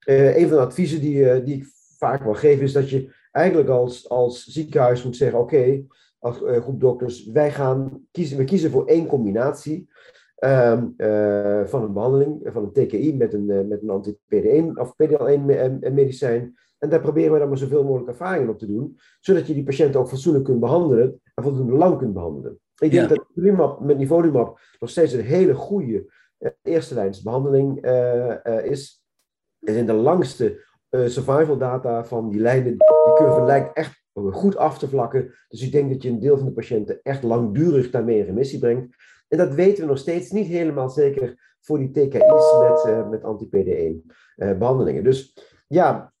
uh, 0.08 0.36
een 0.36 0.48
van 0.48 0.56
de 0.56 0.64
adviezen 0.64 1.00
die, 1.00 1.16
uh, 1.16 1.44
die 1.44 1.56
ik 1.56 1.66
vaak 1.98 2.22
wel 2.24 2.34
geef 2.34 2.60
is 2.60 2.72
dat 2.72 2.90
je 2.90 3.12
eigenlijk 3.30 3.68
als, 3.68 4.08
als 4.08 4.44
ziekenhuis 4.44 5.04
moet 5.04 5.16
zeggen: 5.16 5.38
oké, 5.38 5.82
als 6.18 6.36
groep 6.36 6.80
dokters, 6.80 7.26
wij 7.26 7.50
gaan 7.50 8.06
kiezen, 8.10 8.38
we 8.38 8.44
kiezen 8.44 8.70
voor 8.70 8.86
één 8.86 9.06
combinatie. 9.06 9.88
Um, 10.44 10.94
van 11.66 11.82
een 11.82 11.92
behandeling, 11.92 12.40
van 12.44 12.62
een 12.62 12.72
TKI 12.72 13.16
met 13.16 13.34
een, 13.34 13.68
met 13.68 13.82
een 13.82 13.90
anti-PD1 13.90 14.72
of 14.74 14.94
PD-L1 14.94 15.92
medicijn. 15.92 16.54
En 16.78 16.88
daar 16.88 17.00
proberen 17.00 17.32
we 17.32 17.38
dan 17.38 17.48
maar 17.48 17.58
zoveel 17.58 17.84
mogelijk 17.84 18.08
ervaringen 18.08 18.48
op 18.48 18.58
te 18.58 18.66
doen, 18.66 18.98
zodat 19.20 19.46
je 19.46 19.54
die 19.54 19.64
patiënten 19.64 20.00
ook 20.00 20.08
fatsoenlijk 20.08 20.44
kunt 20.44 20.60
behandelen 20.60 21.20
en 21.38 21.44
voldoende 21.44 21.72
lang 21.72 21.98
kunt 21.98 22.12
behandelen. 22.12 22.58
Ik 22.78 22.90
denk 22.90 23.08
ja. 23.08 23.14
dat 23.14 23.24
Limap 23.34 23.80
met 23.80 23.98
nivolumab 23.98 24.60
nog 24.78 24.90
steeds 24.90 25.12
een 25.12 25.24
hele 25.24 25.54
goede 25.54 26.12
uh, 26.38 26.50
eerste 26.62 26.94
lijns 26.94 27.22
behandeling 27.22 27.84
uh, 27.84 28.34
uh, 28.44 28.64
is. 28.64 29.04
Er 29.58 29.72
zijn 29.72 29.86
de 29.86 29.92
langste 29.92 30.66
survival 30.90 31.58
data 31.58 32.04
van 32.04 32.30
die 32.30 32.40
lijnen. 32.40 32.76
Die 32.76 33.14
curve 33.14 33.42
lijkt 33.44 33.76
echt 33.76 34.02
goed 34.12 34.56
af 34.56 34.78
te 34.78 34.88
vlakken. 34.88 35.34
Dus 35.48 35.62
ik 35.62 35.72
denk 35.72 35.90
dat 35.90 36.02
je 36.02 36.08
een 36.08 36.20
deel 36.20 36.36
van 36.36 36.46
de 36.46 36.52
patiënten 36.52 37.00
echt 37.02 37.22
langdurig 37.22 37.90
daarmee 37.90 38.18
in 38.18 38.24
remissie 38.24 38.58
brengt. 38.58 38.96
En 39.28 39.38
dat 39.38 39.54
weten 39.54 39.82
we 39.82 39.88
nog 39.88 39.98
steeds 39.98 40.30
niet 40.30 40.46
helemaal 40.46 40.88
zeker 40.88 41.54
voor 41.60 41.78
die 41.78 41.90
TKI's 41.90 42.58
met, 42.60 43.10
met 43.10 43.24
anti-PD1 43.24 44.12
behandelingen. 44.58 45.04
Dus 45.04 45.36
ja, 45.66 46.12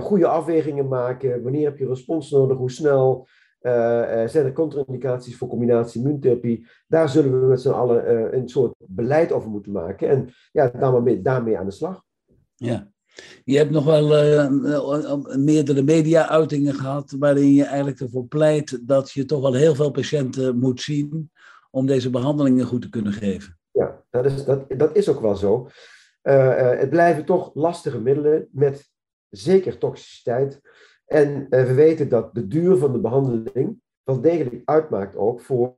goede 0.00 0.26
afwegingen 0.26 0.88
maken. 0.88 1.42
Wanneer 1.42 1.64
heb 1.64 1.78
je 1.78 1.86
respons 1.86 2.30
nodig? 2.30 2.56
Hoe 2.56 2.70
snel? 2.70 3.26
Uh, 3.62 4.28
zijn 4.28 4.46
er 4.46 4.52
contra-indicaties 4.52 5.36
voor 5.36 5.48
combinatie 5.48 6.00
immuuntherapie? 6.00 6.66
Daar 6.86 7.08
zullen 7.08 7.40
we 7.40 7.46
met 7.46 7.60
z'n 7.60 7.70
allen 7.70 8.12
uh, 8.12 8.32
een 8.32 8.48
soort 8.48 8.74
beleid 8.78 9.32
over 9.32 9.50
moeten 9.50 9.72
maken. 9.72 10.08
En 10.08 10.30
ja, 10.52 10.68
daarmee, 10.68 11.22
daarmee 11.22 11.58
aan 11.58 11.66
de 11.66 11.72
slag. 11.72 12.02
Ja. 12.54 12.90
Je 13.44 13.56
hebt 13.56 13.70
nog 13.70 13.84
wel 13.84 14.24
uh, 14.24 15.36
meerdere 15.36 15.82
media-uitingen 15.82 16.74
gehad 16.74 17.14
waarin 17.18 17.54
je 17.54 17.64
eigenlijk 17.64 18.00
ervoor 18.00 18.26
pleit 18.26 18.88
dat 18.88 19.10
je 19.10 19.24
toch 19.24 19.40
wel 19.40 19.54
heel 19.54 19.74
veel 19.74 19.90
patiënten 19.90 20.58
moet 20.58 20.80
zien 20.80 21.30
om 21.70 21.86
deze 21.86 22.10
behandelingen 22.10 22.66
goed 22.66 22.82
te 22.82 22.90
kunnen 22.90 23.12
geven. 23.12 23.58
Ja, 23.70 24.02
dat 24.10 24.24
is, 24.24 24.44
dat, 24.44 24.64
dat 24.68 24.96
is 24.96 25.08
ook 25.08 25.20
wel 25.20 25.36
zo. 25.36 25.68
het 26.22 26.90
blijven 26.90 27.24
toch 27.24 27.50
lastige 27.54 28.00
middelen 28.00 28.48
met 28.50 28.90
zeker 29.28 29.78
toxiciteit. 29.78 30.60
En 31.12 31.46
uh, 31.50 31.64
we 31.66 31.74
weten 31.74 32.08
dat 32.08 32.34
de 32.34 32.46
duur 32.46 32.76
van 32.76 32.92
de 32.92 33.00
behandeling 33.00 33.80
wel 34.02 34.20
degelijk 34.20 34.62
uitmaakt 34.64 35.16
ook 35.16 35.40
voor 35.40 35.76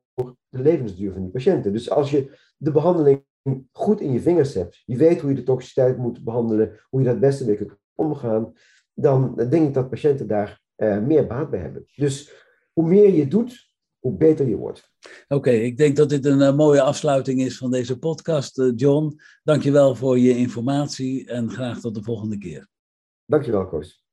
de 0.49 0.62
levensduur 0.62 1.12
van 1.12 1.23
die 1.23 1.31
patiënten. 1.31 1.73
Dus 1.73 1.90
als 1.90 2.11
je 2.11 2.38
de 2.57 2.73
behandeling 2.73 3.25
goed 3.73 4.01
in 4.01 4.12
je 4.12 4.20
vingers 4.20 4.55
hebt, 4.55 4.83
je 4.87 4.97
weet 4.97 5.20
hoe 5.20 5.31
je 5.31 5.37
de 5.37 5.42
toxiciteit 5.42 5.97
moet 5.97 6.25
behandelen, 6.25 6.81
hoe 6.88 7.01
je 7.01 7.07
dat 7.07 7.14
het 7.14 7.25
beste 7.25 7.44
mee 7.44 7.57
kunt 7.57 7.77
omgaan, 7.94 8.53
dan 8.94 9.35
denk 9.35 9.68
ik 9.68 9.75
dat 9.75 9.90
patiënten 9.90 10.27
daar 10.27 10.61
uh, 10.77 10.99
meer 10.99 11.27
baat 11.27 11.51
bij 11.51 11.61
hebben. 11.61 11.85
Dus 11.94 12.33
hoe 12.73 12.88
meer 12.88 13.14
je 13.14 13.29
doet, 13.29 13.75
hoe 13.99 14.16
beter 14.16 14.49
je 14.49 14.57
wordt. 14.57 14.92
Oké, 15.25 15.35
okay, 15.35 15.61
ik 15.61 15.77
denk 15.77 15.97
dat 15.97 16.09
dit 16.09 16.25
een 16.25 16.40
uh, 16.40 16.57
mooie 16.57 16.83
afsluiting 16.83 17.40
is 17.40 17.59
van 17.59 17.70
deze 17.70 17.99
podcast. 17.99 18.59
Uh, 18.59 18.73
John, 18.77 19.20
dankjewel 19.42 19.94
voor 19.94 20.18
je 20.18 20.37
informatie 20.37 21.29
en 21.29 21.51
graag 21.51 21.81
tot 21.81 21.94
de 21.94 22.03
volgende 22.03 22.38
keer. 22.38 22.68
Dankjewel, 23.27 23.66
Koos. 23.66 24.03